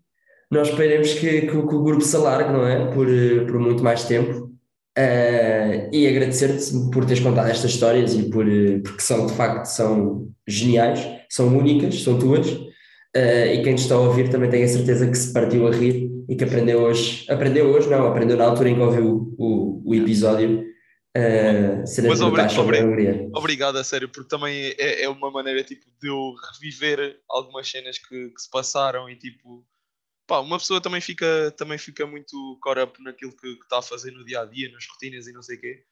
[0.51, 2.93] Nós esperemos que, que, que, o grupo se alargue, não é?
[2.93, 3.07] Por,
[3.47, 4.51] por muito mais tempo.
[4.97, 8.45] Uh, e agradecer-te por teres contado estas histórias e por,
[8.83, 12.47] porque são de facto são geniais, são únicas, são tuas.
[13.15, 16.09] Uh, e quem está a ouvir também tem a certeza que se partiu a rir
[16.29, 19.93] e que aprendeu hoje, aprendeu hoje, não, aprendeu na altura em que ouviu o, o
[19.95, 20.71] episódio
[21.15, 22.41] Uh, Mas obri
[23.33, 27.97] obrigado, a sério, porque também é, é, uma maneira tipo, de eu reviver algumas cenas
[27.97, 29.67] que, que, se passaram e tipo,
[30.25, 34.11] pá, uma pessoa também fica, também fica muito caught up naquilo que está a fazer
[34.11, 35.83] no dia a dia, nas rotinas e não sei o quê.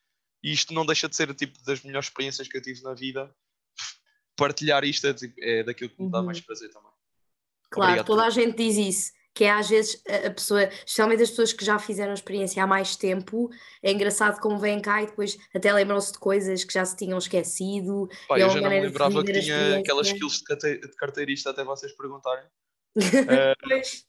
[0.41, 3.29] E isto não deixa de ser tipo das melhores experiências que eu tive na vida.
[4.37, 6.27] Partilhar isto é, tipo, é daquilo que me dá uhum.
[6.27, 6.88] mais prazer também.
[7.69, 11.29] Claro, Obrigado toda a gente diz isso que é às vezes a pessoa, especialmente as
[11.29, 13.49] pessoas que já fizeram a experiência há mais tempo,
[13.81, 17.17] é engraçado como vêm cá e depois até lembram-se de coisas que já se tinham
[17.17, 18.09] esquecido.
[18.27, 22.43] Pá, eu já não me lembrava que tinha aquelas skills de carteirista até vocês perguntarem.
[22.99, 23.55] uh,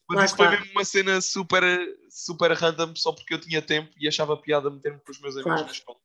[0.09, 1.63] mas isso foi mesmo uma cena super,
[2.09, 5.53] super random só porque eu tinha tempo e achava piada meter-me com os meus amigos
[5.53, 5.65] claro.
[5.65, 5.99] na escola.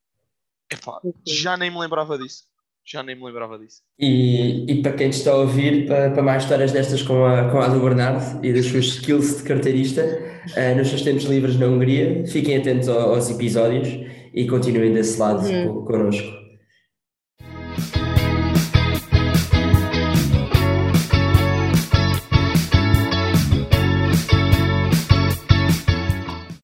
[0.70, 2.44] Epá, já nem me lembrava disso
[2.86, 3.82] já nem me lembrava disso.
[3.98, 7.58] E, e para quem está a ouvir, para, para, mais histórias destas com a, com
[7.58, 11.66] a do Bernardo e das suas skills de carteirista, uh, nos seus tempos livres na
[11.66, 13.88] Hungria, fiquem atentos aos, aos episódios
[14.32, 15.84] e continuem desse lado uhum.
[15.84, 16.35] connosco.